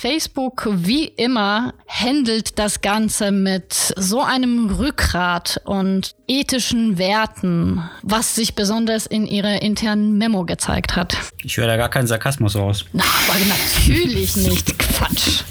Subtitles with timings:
[0.00, 8.54] Facebook wie immer handelt das Ganze mit so einem Rückgrat und ethischen Werten, was sich
[8.54, 11.16] besonders in ihrer internen Memo gezeigt hat.
[11.42, 12.84] Ich höre da gar keinen Sarkasmus aus.
[12.92, 14.78] Na, aber natürlich nicht.
[14.78, 15.42] Quatsch.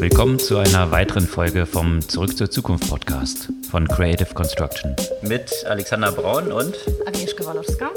[0.00, 4.96] Willkommen zu einer weiteren Folge vom Zurück zur Zukunft Podcast von Creative Construction.
[5.22, 6.74] Mit Alexander Braun und
[7.06, 7.90] Agnieszka Walowska.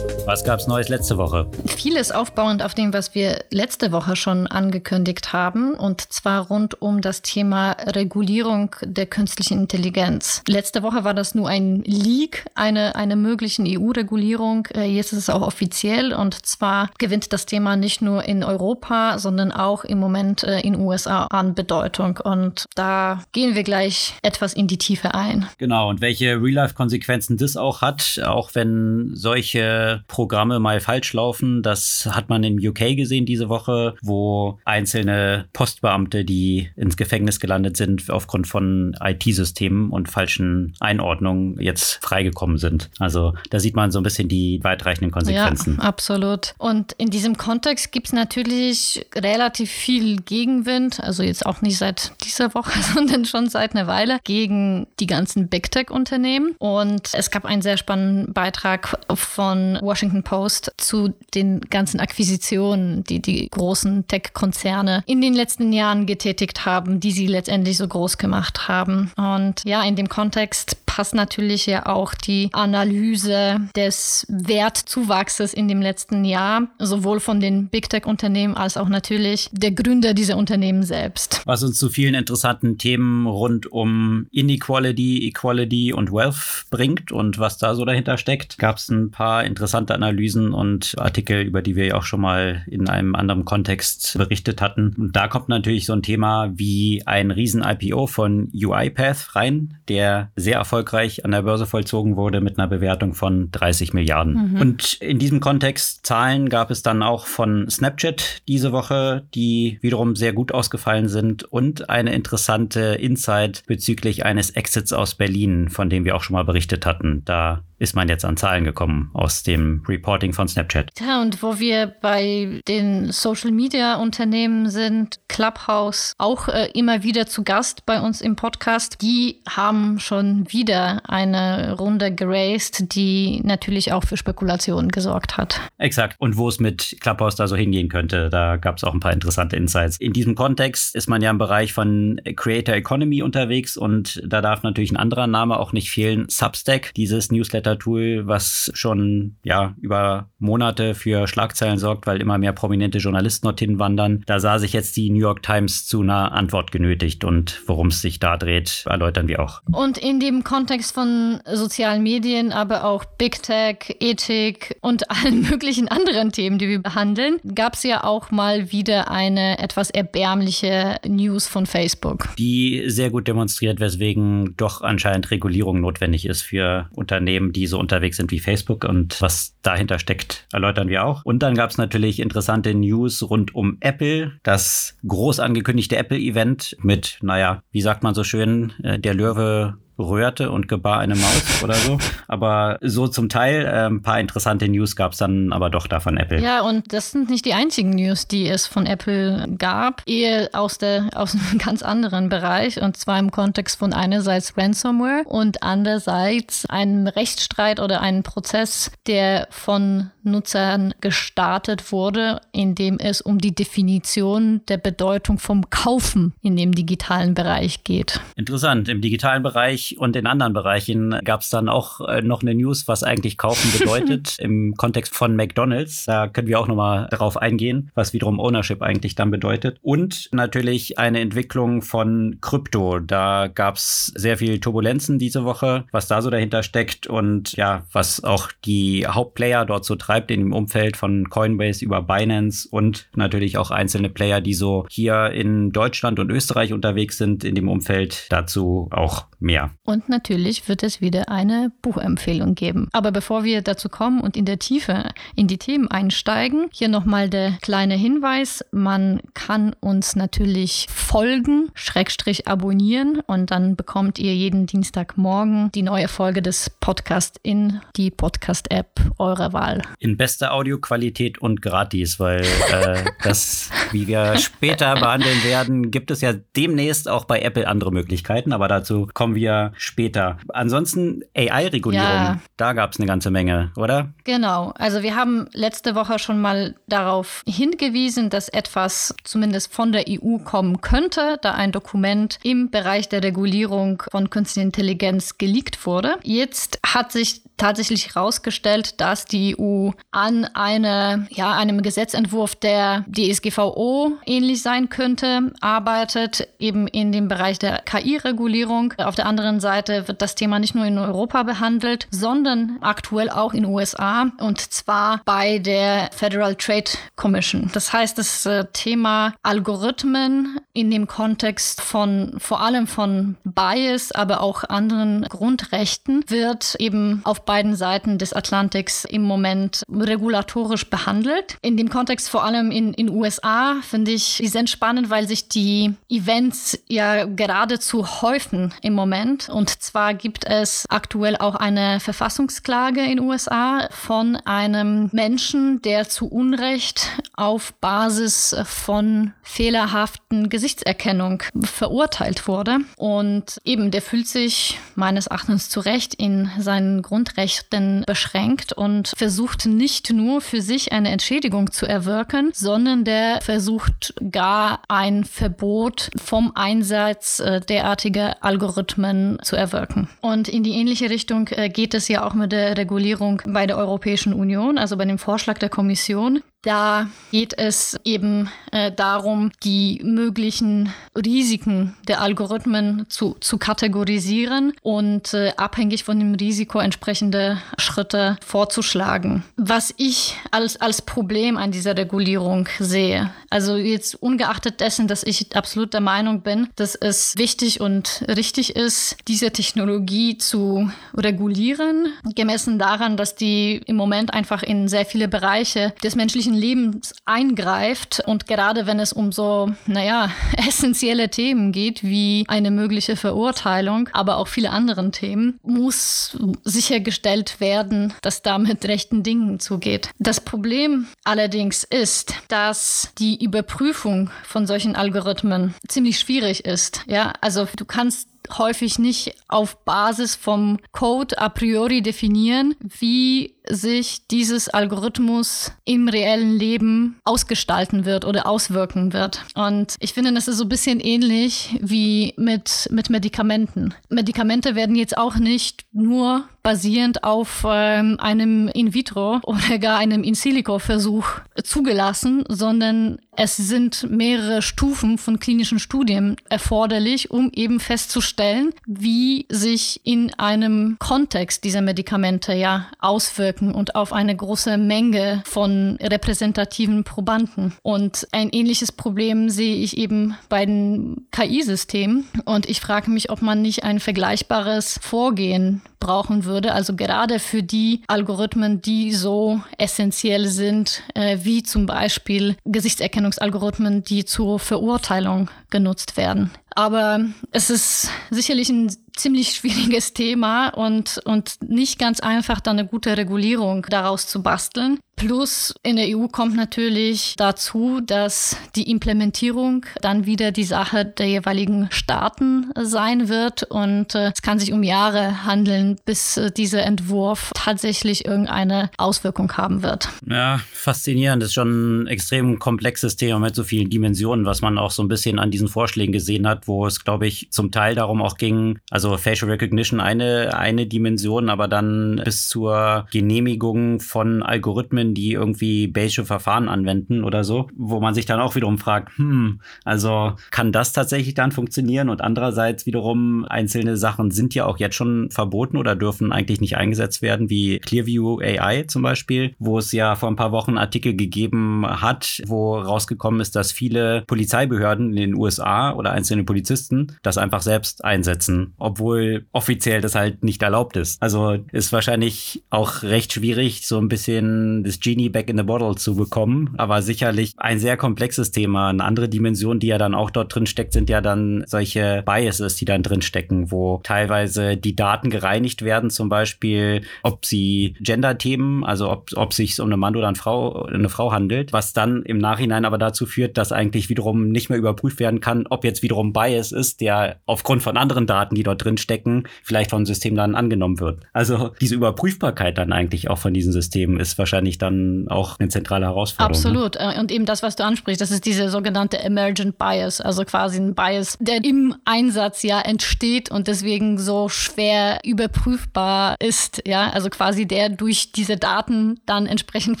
[0.26, 1.46] Was gab's Neues letzte Woche?
[1.66, 7.02] Vieles aufbauend auf dem, was wir letzte Woche schon angekündigt haben, und zwar rund um
[7.02, 10.42] das Thema Regulierung der künstlichen Intelligenz.
[10.48, 14.66] Letzte Woche war das nur ein Leak einer eine möglichen EU-Regulierung.
[14.74, 19.18] Äh, jetzt ist es auch offiziell und zwar gewinnt das Thema nicht nur in Europa,
[19.18, 22.18] sondern auch im Moment äh, in USA an Bedeutung.
[22.24, 25.46] Und da gehen wir gleich etwas in die Tiefe ein.
[25.58, 31.64] Genau, und welche Real-Life-Konsequenzen das auch hat, auch wenn solche Programme mal falsch laufen.
[31.64, 37.76] Das hat man im UK gesehen diese Woche, wo einzelne Postbeamte, die ins Gefängnis gelandet
[37.76, 42.90] sind, aufgrund von IT-Systemen und falschen Einordnungen jetzt freigekommen sind.
[43.00, 45.78] Also da sieht man so ein bisschen die weitreichenden Konsequenzen.
[45.78, 46.54] Ja, absolut.
[46.58, 52.12] Und in diesem Kontext gibt es natürlich relativ viel Gegenwind, also jetzt auch nicht seit
[52.24, 56.54] dieser Woche, sondern schon seit einer Weile, gegen die ganzen Big Tech-Unternehmen.
[56.58, 63.04] Und es gab einen sehr spannenden Beitrag von Washington Washington Post zu den ganzen Akquisitionen,
[63.04, 68.18] die die großen Tech-Konzerne in den letzten Jahren getätigt haben, die sie letztendlich so groß
[68.18, 69.10] gemacht haben.
[69.16, 75.82] Und ja, in dem Kontext passt natürlich ja auch die Analyse des Wertzuwachses in dem
[75.82, 81.42] letzten Jahr, sowohl von den Big Tech-Unternehmen als auch natürlich der Gründer dieser Unternehmen selbst.
[81.46, 87.58] Was uns zu vielen interessanten Themen rund um Inequality, Equality und Wealth bringt und was
[87.58, 91.86] da so dahinter steckt, gab es ein paar interessante Analysen und Artikel, über die wir
[91.86, 94.94] ja auch schon mal in einem anderen Kontext berichtet hatten.
[94.96, 100.30] Und da kommt natürlich so ein Thema wie ein riesen IPO von UiPath rein, der
[100.36, 104.52] sehr erfolgreich erfolgreich an der Börse vollzogen wurde mit einer Bewertung von 30 Milliarden.
[104.52, 104.60] Mhm.
[104.60, 110.14] Und in diesem Kontext Zahlen gab es dann auch von Snapchat diese Woche, die wiederum
[110.14, 116.04] sehr gut ausgefallen sind und eine interessante Insight bezüglich eines Exits aus Berlin, von dem
[116.04, 117.22] wir auch schon mal berichtet hatten.
[117.24, 120.90] Da ist man jetzt an Zahlen gekommen aus dem Reporting von Snapchat.
[121.00, 127.26] Ja, und wo wir bei den Social Media Unternehmen sind, Clubhouse auch äh, immer wieder
[127.26, 133.92] zu Gast bei uns im Podcast, die haben schon wieder eine Runde geraced, die natürlich
[133.92, 135.60] auch für Spekulationen gesorgt hat.
[135.78, 136.16] Exakt.
[136.18, 139.12] Und wo es mit Clubhouse da so hingehen könnte, da gab es auch ein paar
[139.12, 139.96] interessante Insights.
[139.98, 144.62] In diesem Kontext ist man ja im Bereich von Creator Economy unterwegs und da darf
[144.62, 146.26] natürlich ein anderer Name auch nicht fehlen.
[146.28, 152.52] Substack, dieses Newsletter Newsletter-Tool, was schon ja über Monate für Schlagzeilen sorgt, weil immer mehr
[152.52, 154.22] prominente Journalisten dorthin wandern.
[154.26, 158.02] Da sah sich jetzt die New York Times zu einer Antwort genötigt und worum es
[158.02, 159.62] sich da dreht, erläutern wir auch.
[159.72, 165.88] Und in dem Kontext von sozialen Medien, aber auch Big Tech, Ethik und allen möglichen
[165.88, 171.46] anderen Themen, die wir behandeln, gab es ja auch mal wieder eine etwas erbärmliche News
[171.46, 172.28] von Facebook.
[172.38, 178.18] Die sehr gut demonstriert, weswegen doch anscheinend Regulierung notwendig ist für Unternehmen, die so unterwegs
[178.18, 181.24] sind wie Facebook und was dahinter steckt, erläutern wir auch.
[181.24, 187.18] Und dann gab es natürlich interessante News rund um Apple, das groß angekündigte Apple-Event mit,
[187.22, 191.74] naja, wie sagt man so schön, äh, der Löwe rührte und gebar eine Maus oder
[191.74, 191.98] so.
[192.28, 196.00] Aber so zum Teil äh, ein paar interessante News gab es dann aber doch da
[196.00, 196.40] von Apple.
[196.40, 200.02] Ja, und das sind nicht die einzigen News, die es von Apple gab.
[200.06, 205.22] Eher aus, der, aus einem ganz anderen Bereich und zwar im Kontext von einerseits Ransomware
[205.26, 213.20] und andererseits einem Rechtsstreit oder einem Prozess, der von Nutzern gestartet wurde, in dem es
[213.20, 218.20] um die Definition der Bedeutung vom Kaufen in dem digitalen Bereich geht.
[218.36, 218.88] Interessant.
[218.88, 222.54] Im digitalen Bereich Bereich und in anderen Bereichen gab es dann auch äh, noch eine
[222.54, 226.04] News, was eigentlich kaufen bedeutet im Kontext von McDonald's.
[226.04, 229.78] Da können wir auch nochmal darauf eingehen, was wiederum Ownership eigentlich dann bedeutet.
[229.82, 232.98] Und natürlich eine Entwicklung von Krypto.
[233.00, 237.84] Da gab es sehr viel Turbulenzen diese Woche, was da so dahinter steckt und ja,
[237.92, 243.08] was auch die Hauptplayer dort so treibt in dem Umfeld von Coinbase über Binance und
[243.14, 247.68] natürlich auch einzelne Player, die so hier in Deutschland und Österreich unterwegs sind in dem
[247.68, 248.26] Umfeld.
[248.30, 249.70] Dazu auch mehr.
[249.84, 252.88] Und natürlich wird es wieder eine Buchempfehlung geben.
[252.92, 257.28] Aber bevor wir dazu kommen und in der Tiefe in die Themen einsteigen, hier nochmal
[257.28, 258.64] der kleine Hinweis.
[258.72, 266.08] Man kann uns natürlich folgen, Schrägstrich abonnieren und dann bekommt ihr jeden Dienstagmorgen die neue
[266.08, 268.88] Folge des Podcasts in die Podcast-App
[269.18, 269.82] eurer Wahl.
[269.98, 276.20] In bester Audioqualität und gratis, weil äh, das, wie wir später behandeln werden, gibt es
[276.20, 280.38] ja demnächst auch bei Apple andere Möglichkeiten, aber dazu kommen wir später.
[280.48, 282.40] Ansonsten AI-Regulierung, ja.
[282.56, 284.12] da gab es eine ganze Menge, oder?
[284.24, 290.04] Genau, also wir haben letzte Woche schon mal darauf hingewiesen, dass etwas zumindest von der
[290.08, 296.16] EU kommen könnte, da ein Dokument im Bereich der Regulierung von künstlicher Intelligenz geleakt wurde.
[296.22, 304.12] Jetzt hat sich tatsächlich herausgestellt, dass die EU an eine, ja, einem Gesetzentwurf, der DSGVO
[304.26, 308.94] ähnlich sein könnte, arbeitet, eben in dem Bereich der KI-Regulierung.
[309.14, 313.54] Auf der anderen Seite wird das Thema nicht nur in Europa behandelt, sondern aktuell auch
[313.54, 317.70] in den USA und zwar bei der Federal Trade Commission.
[317.72, 324.40] Das heißt, das äh, Thema Algorithmen in dem Kontext von vor allem von Bias, aber
[324.40, 331.56] auch anderen Grundrechten wird eben auf beiden Seiten des Atlantiks im Moment regulatorisch behandelt.
[331.62, 335.48] In dem Kontext vor allem in den USA finde ich die sehr spannend, weil sich
[335.48, 339.03] die Events ja geradezu häufen im Moment.
[339.48, 346.08] Und zwar gibt es aktuell auch eine Verfassungsklage in den USA von einem Menschen, der
[346.08, 352.78] zu Unrecht auf Basis von fehlerhaften Gesichtserkennung verurteilt wurde.
[352.96, 359.12] Und eben, der fühlt sich meines Erachtens zu Recht in seinen Grundrechten Grundrechten beschränkt und
[359.16, 366.10] versucht nicht nur für sich eine Entschädigung zu erwirken, sondern der versucht gar ein Verbot
[366.22, 368.93] vom Einsatz äh, derartiger Algorithmen
[369.42, 370.08] zu erwirken.
[370.20, 373.76] Und in die ähnliche Richtung äh, geht es ja auch mit der Regulierung bei der
[373.76, 376.42] Europäischen Union, also bei dem Vorschlag der Kommission.
[376.64, 385.34] Da geht es eben äh, darum, die möglichen Risiken der Algorithmen zu, zu kategorisieren und
[385.34, 389.44] äh, abhängig von dem Risiko entsprechende Schritte vorzuschlagen.
[389.56, 395.54] Was ich als, als Problem an dieser Regulierung sehe, also jetzt ungeachtet dessen, dass ich
[395.54, 402.78] absolut der Meinung bin, dass es wichtig und richtig ist, diese Technologie zu regulieren, gemessen
[402.78, 408.22] daran, dass die im Moment einfach in sehr viele Bereiche des menschlichen menschlichen Lebens eingreift.
[408.26, 414.38] Und gerade wenn es um so, naja, essentielle Themen geht, wie eine mögliche Verurteilung, aber
[414.38, 420.10] auch viele andere Themen, muss sichergestellt werden, dass da mit rechten Dingen zugeht.
[420.18, 427.02] Das Problem allerdings ist, dass die Überprüfung von solchen Algorithmen ziemlich schwierig ist.
[427.06, 428.28] Ja, also du kannst
[428.58, 436.52] häufig nicht auf Basis vom Code a priori definieren, wie sich dieses Algorithmus im reellen
[436.56, 439.44] Leben ausgestalten wird oder auswirken wird.
[439.54, 443.94] Und ich finde, das ist so ein bisschen ähnlich wie mit, mit Medikamenten.
[444.08, 451.26] Medikamente werden jetzt auch nicht nur basierend auf ähm, einem In-vitro oder gar einem In-silico-Versuch
[451.62, 460.00] zugelassen, sondern es sind mehrere Stufen von klinischen Studien erforderlich, um eben festzustellen, wie sich
[460.04, 467.72] in einem Kontext dieser Medikamente ja auswirken und auf eine große Menge von repräsentativen Probanden.
[467.82, 472.26] Und ein ähnliches Problem sehe ich eben bei den KI-Systemen.
[472.44, 476.72] Und ich frage mich, ob man nicht ein vergleichbares Vorgehen brauchen würde.
[476.72, 484.26] Also gerade für die Algorithmen, die so essentiell sind, äh, wie zum Beispiel Gesichtserkennungsalgorithmen, die
[484.26, 486.50] zur Verurteilung genutzt werden.
[486.74, 487.20] Aber
[487.52, 493.16] es ist sicherlich ein ziemlich schwieriges Thema und, und nicht ganz einfach, da eine gute
[493.16, 494.98] Regulierung daraus zu basteln.
[495.16, 501.26] Plus in der EU kommt natürlich dazu, dass die Implementierung dann wieder die Sache der
[501.26, 506.84] jeweiligen Staaten sein wird und äh, es kann sich um Jahre handeln, bis äh, dieser
[506.84, 510.08] Entwurf tatsächlich irgendeine Auswirkung haben wird.
[510.26, 511.42] Ja, faszinierend.
[511.42, 515.02] Das ist schon ein extrem komplexes Thema mit so vielen Dimensionen, was man auch so
[515.02, 518.36] ein bisschen an diesen Vorschlägen gesehen hat, wo es, glaube ich, zum Teil darum auch
[518.36, 525.32] ging, also Facial Recognition eine, eine Dimension, aber dann bis zur Genehmigung von Algorithmen, die
[525.32, 530.32] irgendwie Bayesche Verfahren anwenden oder so, wo man sich dann auch wiederum fragt, hm, also
[530.50, 532.08] kann das tatsächlich dann funktionieren?
[532.08, 536.76] Und andererseits wiederum einzelne Sachen sind ja auch jetzt schon verboten oder dürfen eigentlich nicht
[536.76, 541.14] eingesetzt werden, wie Clearview AI zum Beispiel, wo es ja vor ein paar Wochen Artikel
[541.14, 547.38] gegeben hat, wo rausgekommen ist, dass viele Polizeibehörden in den USA oder einzelne Polizisten das
[547.38, 551.20] einfach selbst einsetzen, obwohl offiziell das halt nicht erlaubt ist.
[551.20, 555.94] Also ist wahrscheinlich auch recht schwierig, so ein bisschen das Genie back in the bottle
[555.96, 558.90] zu bekommen, aber sicherlich ein sehr komplexes Thema.
[558.90, 562.76] Eine andere Dimension, die ja dann auch dort drin steckt, sind ja dann solche Biases,
[562.76, 568.84] die dann drin stecken, wo teilweise die Daten gereinigt werden, zum Beispiel, ob sie Gender-Themen,
[568.84, 572.22] also ob, ob sich um eine Mann oder eine Frau, eine Frau handelt, was dann
[572.22, 576.02] im Nachhinein aber dazu führt, dass eigentlich wiederum nicht mehr überprüft werden kann, ob jetzt
[576.02, 580.36] wiederum Bias ist, der aufgrund von anderen Daten, die dort drin stecken, vielleicht vom System
[580.36, 581.22] dann angenommen wird.
[581.32, 586.06] Also diese Überprüfbarkeit dann eigentlich auch von diesen Systemen ist wahrscheinlich dann auch eine zentrale
[586.06, 586.52] Herausforderung.
[586.52, 586.68] Ne?
[586.68, 586.94] Absolut.
[586.96, 587.20] Ne?
[587.20, 590.94] Und eben das, was du ansprichst, das ist diese sogenannte Emergent Bias, also quasi ein
[590.94, 597.66] Bias, der im Einsatz ja entsteht und deswegen so schwer überprüfbar ist, ja, also quasi
[597.66, 599.98] der durch diese Daten dann entsprechend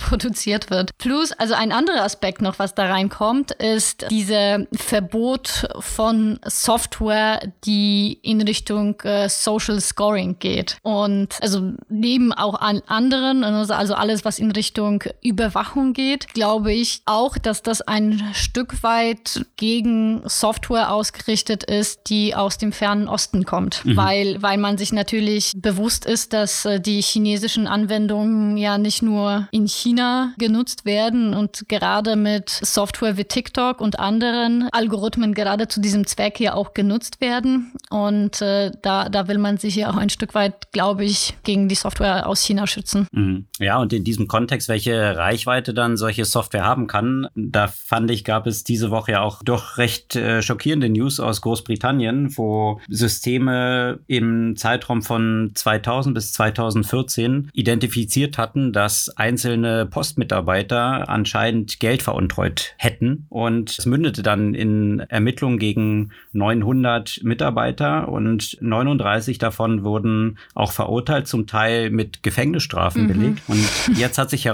[0.00, 0.96] produziert wird.
[0.98, 8.18] Plus, also ein anderer Aspekt noch, was da reinkommt, ist diese Verbot von Software, die
[8.22, 10.76] in Richtung äh, Social Scoring geht.
[10.82, 14.73] Und also neben auch an anderen, also alles, was in Richtung
[15.22, 22.34] Überwachung geht, glaube ich auch, dass das ein Stück weit gegen Software ausgerichtet ist, die
[22.34, 23.84] aus dem fernen Osten kommt.
[23.84, 23.96] Mhm.
[23.96, 29.48] Weil, weil man sich natürlich bewusst ist, dass äh, die chinesischen Anwendungen ja nicht nur
[29.50, 35.80] in China genutzt werden und gerade mit Software wie TikTok und anderen Algorithmen gerade zu
[35.80, 37.72] diesem Zweck ja auch genutzt werden.
[37.90, 41.68] Und äh, da, da will man sich ja auch ein Stück weit, glaube ich, gegen
[41.68, 43.06] die Software aus China schützen.
[43.12, 43.46] Mhm.
[43.58, 48.24] Ja, und in diesem Kontext, welche Reichweite dann solche Software haben kann, da fand ich,
[48.24, 54.00] gab es diese Woche ja auch doch recht äh, schockierende News aus Großbritannien, wo Systeme
[54.06, 63.26] im Zeitraum von 2000 bis 2014 identifiziert hatten, dass einzelne Postmitarbeiter anscheinend Geld veruntreut hätten.
[63.28, 71.26] Und es mündete dann in Ermittlungen gegen 900 Mitarbeiter und 39 davon wurden auch verurteilt,
[71.28, 73.08] zum Teil mit Gefängnisstrafen mhm.
[73.08, 73.42] belegt.
[73.48, 73.64] Und
[73.96, 74.53] jetzt hat sich herausgestellt,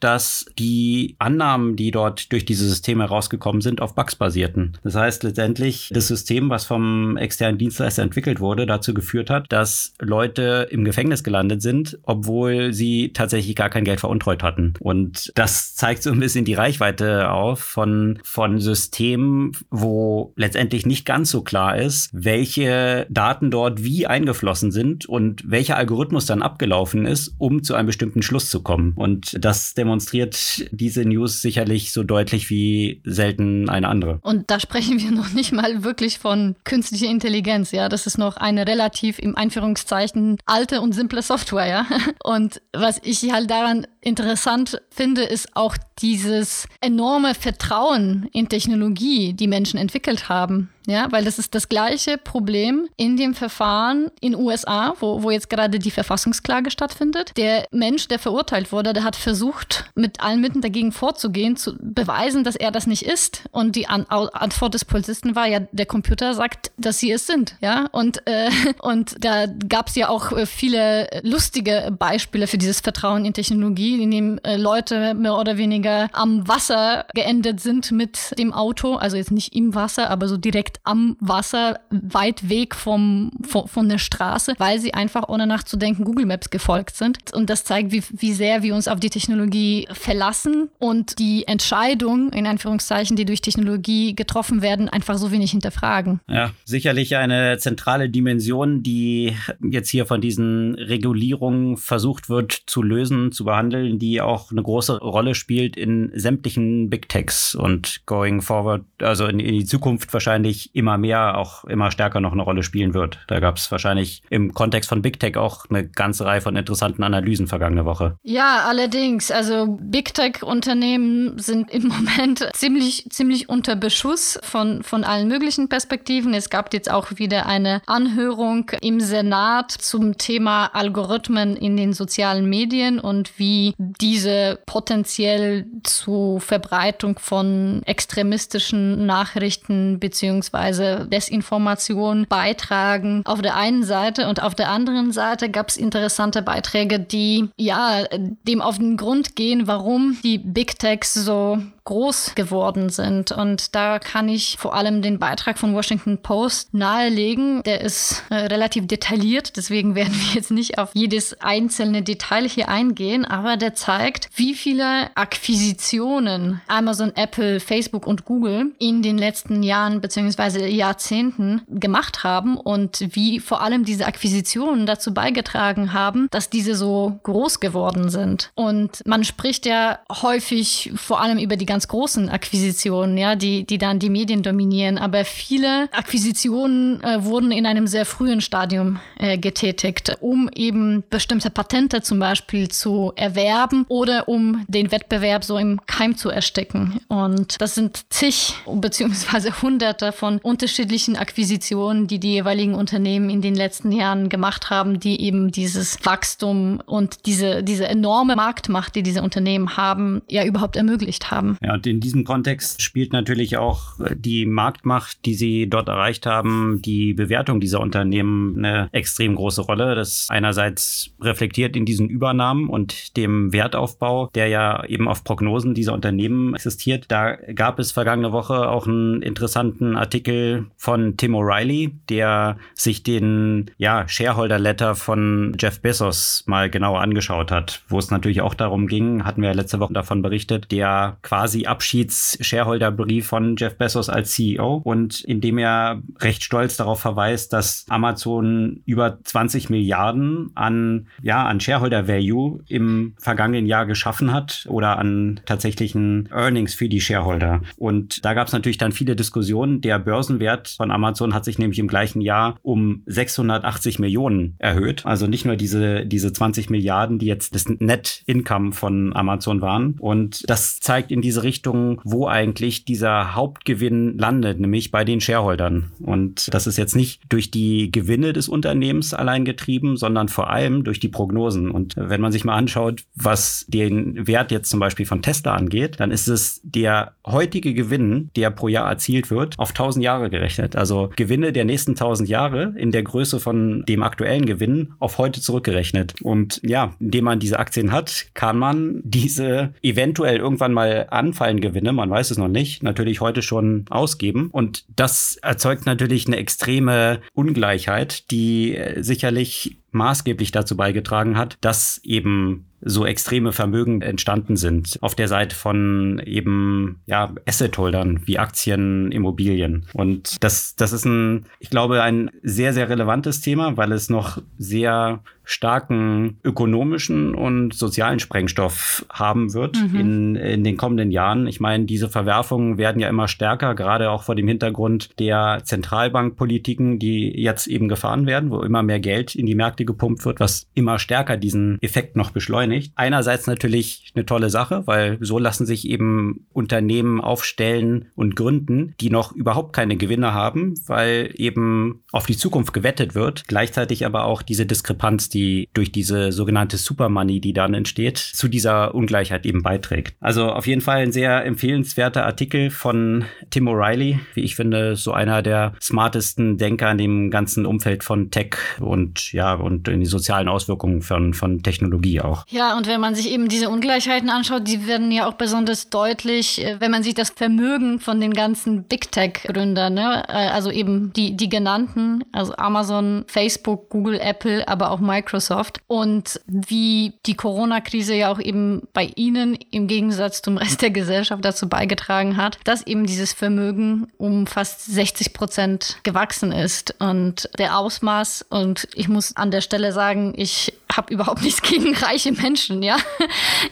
[0.00, 4.78] dass die Annahmen, die dort durch diese Systeme herausgekommen sind, auf Bugs basierten.
[4.82, 9.94] Das heißt letztendlich, das System, was vom externen Dienstleister entwickelt wurde, dazu geführt hat, dass
[10.00, 14.74] Leute im Gefängnis gelandet sind, obwohl sie tatsächlich gar kein Geld veruntreut hatten.
[14.80, 21.04] Und das zeigt so ein bisschen die Reichweite auf von, von Systemen, wo letztendlich nicht
[21.04, 27.06] ganz so klar ist, welche Daten dort wie eingeflossen sind und welcher Algorithmus dann abgelaufen
[27.06, 28.83] ist, um zu einem bestimmten Schluss zu kommen.
[28.96, 34.18] Und das demonstriert diese News sicherlich so deutlich wie selten eine andere.
[34.22, 37.88] Und da sprechen wir noch nicht mal wirklich von künstlicher Intelligenz, ja.
[37.88, 41.86] Das ist noch eine relativ im Einführungszeichen alte und simple Software, ja.
[42.24, 49.48] Und was ich halt daran interessant finde, ist auch dieses enorme Vertrauen in Technologie, die
[49.48, 50.70] Menschen entwickelt haben.
[50.86, 55.48] Ja, weil das ist das gleiche Problem in dem Verfahren in USA, wo, wo jetzt
[55.48, 57.32] gerade die Verfassungsklage stattfindet.
[57.36, 62.44] Der Mensch, der verurteilt wurde, der hat versucht, mit allen Mitteln dagegen vorzugehen, zu beweisen,
[62.44, 63.44] dass er das nicht ist.
[63.50, 67.56] Und die An Antwort des Polizisten war ja, der Computer sagt, dass sie es sind.
[67.60, 68.50] Ja, und, äh,
[68.82, 74.02] und da gab es ja auch äh, viele lustige Beispiele für dieses Vertrauen in Technologie,
[74.02, 78.96] in dem äh, Leute mehr oder weniger am Wasser geendet sind mit dem Auto.
[78.96, 83.68] Also jetzt nicht im Wasser, aber so direkt direkt am Wasser, weit weg vom, von,
[83.68, 87.18] von der Straße, weil sie einfach ohne nachzudenken Google Maps gefolgt sind.
[87.32, 92.32] Und das zeigt, wie, wie sehr wir uns auf die Technologie verlassen und die Entscheidungen,
[92.32, 96.20] in Anführungszeichen, die durch Technologie getroffen werden, einfach so wenig hinterfragen.
[96.28, 103.32] Ja, sicherlich eine zentrale Dimension, die jetzt hier von diesen Regulierungen versucht wird zu lösen,
[103.32, 108.82] zu behandeln, die auch eine große Rolle spielt in sämtlichen Big Techs und going forward,
[109.00, 112.94] also in, in die Zukunft wahrscheinlich immer mehr, auch immer stärker noch eine Rolle spielen
[112.94, 113.18] wird.
[113.28, 117.02] Da gab es wahrscheinlich im Kontext von Big Tech auch eine ganze Reihe von interessanten
[117.02, 118.16] Analysen vergangene Woche.
[118.22, 119.30] Ja, allerdings.
[119.30, 126.34] Also Big Tech-Unternehmen sind im Moment ziemlich, ziemlich unter Beschuss von, von allen möglichen Perspektiven.
[126.34, 132.48] Es gab jetzt auch wieder eine Anhörung im Senat zum Thema Algorithmen in den sozialen
[132.48, 143.22] Medien und wie diese potenziell zur Verbreitung von extremistischen Nachrichten beziehungsweise beziehungsweise Desinformation beitragen.
[143.24, 148.04] Auf der einen Seite und auf der anderen Seite gab es interessante Beiträge, die ja
[148.46, 153.30] dem auf den Grund gehen, warum die Big Techs so groß geworden sind.
[153.30, 157.62] Und da kann ich vor allem den Beitrag von Washington Post nahelegen.
[157.64, 162.68] Der ist äh, relativ detailliert, deswegen werden wir jetzt nicht auf jedes einzelne Detail hier
[162.68, 169.62] eingehen, aber der zeigt, wie viele Akquisitionen Amazon, Apple, Facebook und Google in den letzten
[169.62, 170.66] Jahren bzw.
[170.68, 177.18] Jahrzehnten gemacht haben und wie vor allem diese Akquisitionen dazu beigetragen haben, dass diese so
[177.24, 178.50] groß geworden sind.
[178.54, 183.78] Und man spricht ja häufig vor allem über die ganz großen Akquisitionen, ja, die, die
[183.78, 184.96] dann die Medien dominieren.
[184.96, 191.50] Aber viele Akquisitionen äh, wurden in einem sehr frühen Stadium äh, getätigt, um eben bestimmte
[191.50, 197.00] Patente zum Beispiel zu erwerben oder um den Wettbewerb so im Keim zu ersticken.
[197.08, 203.56] Und das sind zig beziehungsweise hunderte von unterschiedlichen Akquisitionen, die die jeweiligen Unternehmen in den
[203.56, 209.22] letzten Jahren gemacht haben, die eben dieses Wachstum und diese, diese enorme Marktmacht, die diese
[209.22, 211.58] Unternehmen haben, ja überhaupt ermöglicht haben.
[211.64, 216.82] Ja, und in diesem Kontext spielt natürlich auch die Marktmacht, die sie dort erreicht haben,
[216.82, 219.94] die Bewertung dieser Unternehmen eine extrem große Rolle.
[219.94, 225.94] Das einerseits reflektiert in diesen Übernahmen und dem Wertaufbau, der ja eben auf Prognosen dieser
[225.94, 227.06] Unternehmen existiert.
[227.08, 233.70] Da gab es vergangene Woche auch einen interessanten Artikel von Tim O'Reilly, der sich den
[233.78, 238.86] ja, Shareholder Letter von Jeff Bezos mal genauer angeschaut hat, wo es natürlich auch darum
[238.86, 244.32] ging, hatten wir ja letzte Woche davon berichtet, der quasi Abschieds-Shareholder-Brief von Jeff Bezos als
[244.32, 251.06] CEO und in dem er recht stolz darauf verweist, dass Amazon über 20 Milliarden an,
[251.22, 257.00] ja, an Shareholder Value im vergangenen Jahr geschaffen hat oder an tatsächlichen Earnings für die
[257.00, 257.62] Shareholder.
[257.76, 259.80] Und da gab es natürlich dann viele Diskussionen.
[259.80, 265.06] Der Börsenwert von Amazon hat sich nämlich im gleichen Jahr um 680 Millionen erhöht.
[265.06, 269.96] Also nicht nur diese, diese 20 Milliarden, die jetzt das Net Income von Amazon waren.
[269.98, 275.92] Und das zeigt in diese Richtung, wo eigentlich dieser Hauptgewinn landet, nämlich bei den Shareholdern.
[276.00, 280.84] Und das ist jetzt nicht durch die Gewinne des Unternehmens allein getrieben, sondern vor allem
[280.84, 281.70] durch die Prognosen.
[281.70, 286.00] Und wenn man sich mal anschaut, was den Wert jetzt zum Beispiel von Tesla angeht,
[286.00, 290.76] dann ist es der heutige Gewinn, der pro Jahr erzielt wird, auf 1000 Jahre gerechnet.
[290.76, 295.40] Also Gewinne der nächsten 1000 Jahre in der Größe von dem aktuellen Gewinn auf heute
[295.40, 296.14] zurückgerechnet.
[296.22, 301.92] Und ja, indem man diese Aktien hat, kann man diese eventuell irgendwann mal anfallen Gewinne,
[301.92, 304.50] man weiß es noch nicht, natürlich heute schon ausgeben.
[304.52, 312.66] Und das erzeugt natürlich eine extreme Ungleichheit, die sicherlich maßgeblich dazu beigetragen hat, dass eben
[312.84, 319.86] so extreme Vermögen entstanden sind auf der Seite von eben ja Assetholdern wie Aktien, Immobilien
[319.92, 324.42] und das das ist ein ich glaube ein sehr sehr relevantes Thema, weil es noch
[324.58, 330.00] sehr starken ökonomischen und sozialen Sprengstoff haben wird mhm.
[330.00, 331.46] in, in den kommenden Jahren.
[331.46, 336.98] Ich meine, diese Verwerfungen werden ja immer stärker, gerade auch vor dem Hintergrund der Zentralbankpolitiken,
[336.98, 340.66] die jetzt eben gefahren werden, wo immer mehr Geld in die Märkte gepumpt wird, was
[340.74, 342.73] immer stärker diesen Effekt noch beschleunigt.
[342.94, 349.10] Einerseits natürlich eine tolle Sache, weil so lassen sich eben Unternehmen aufstellen und gründen, die
[349.10, 353.44] noch überhaupt keine Gewinne haben, weil eben auf die Zukunft gewettet wird.
[353.46, 358.94] Gleichzeitig aber auch diese Diskrepanz, die durch diese sogenannte Supermoney, die dann entsteht, zu dieser
[358.94, 360.16] Ungleichheit eben beiträgt.
[360.20, 365.12] Also auf jeden Fall ein sehr empfehlenswerter Artikel von Tim O'Reilly, wie ich finde, so
[365.12, 370.06] einer der smartesten Denker in dem ganzen Umfeld von Tech und ja, und in die
[370.06, 372.46] sozialen Auswirkungen von, von Technologie auch.
[372.48, 376.64] Ja, und wenn man sich eben diese Ungleichheiten anschaut, die werden ja auch besonders deutlich,
[376.64, 380.24] äh, wenn man sich das Vermögen von den ganzen Big Tech-Gründern, ne?
[380.28, 385.80] Äh, also eben die, die genannten, also Amazon, Facebook, Google, Apple, aber auch Microsoft, Microsoft
[385.86, 391.44] und wie die Corona-Krise ja auch eben bei ihnen im Gegensatz zum Rest der Gesellschaft
[391.44, 397.78] dazu beigetragen hat, dass eben dieses Vermögen um fast 60 Prozent gewachsen ist und der
[397.78, 402.43] Ausmaß und ich muss an der Stelle sagen, ich habe überhaupt nichts gegen reiche Menschen,
[402.82, 402.96] ja.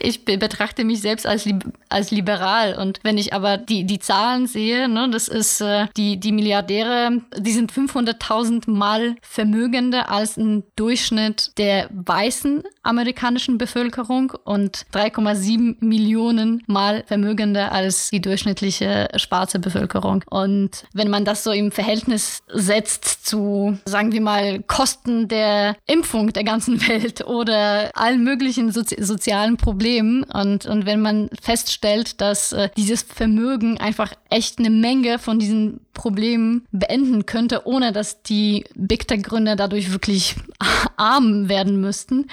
[0.00, 1.48] Ich betrachte mich selbst als,
[1.88, 6.18] als liberal und wenn ich aber die, die Zahlen sehe, ne, das ist äh, die,
[6.18, 14.86] die Milliardäre, die sind 500.000 Mal vermögender als ein Durchschnitt der weißen amerikanischen Bevölkerung und
[14.92, 20.24] 3,7 Millionen Mal vermögender als die durchschnittliche schwarze Bevölkerung.
[20.30, 26.32] Und wenn man das so im Verhältnis setzt zu, sagen wir mal, Kosten der Impfung
[26.32, 32.20] der ganzen Welt oder allen möglichen Sozi sozialen Problemen und, und wenn man fest stellt,
[32.20, 38.22] dass äh, dieses Vermögen einfach echt eine Menge von diesen Problemen beenden könnte, ohne dass
[38.22, 40.36] die Big Tech-Gründer dadurch wirklich
[40.96, 42.26] arm werden müssten,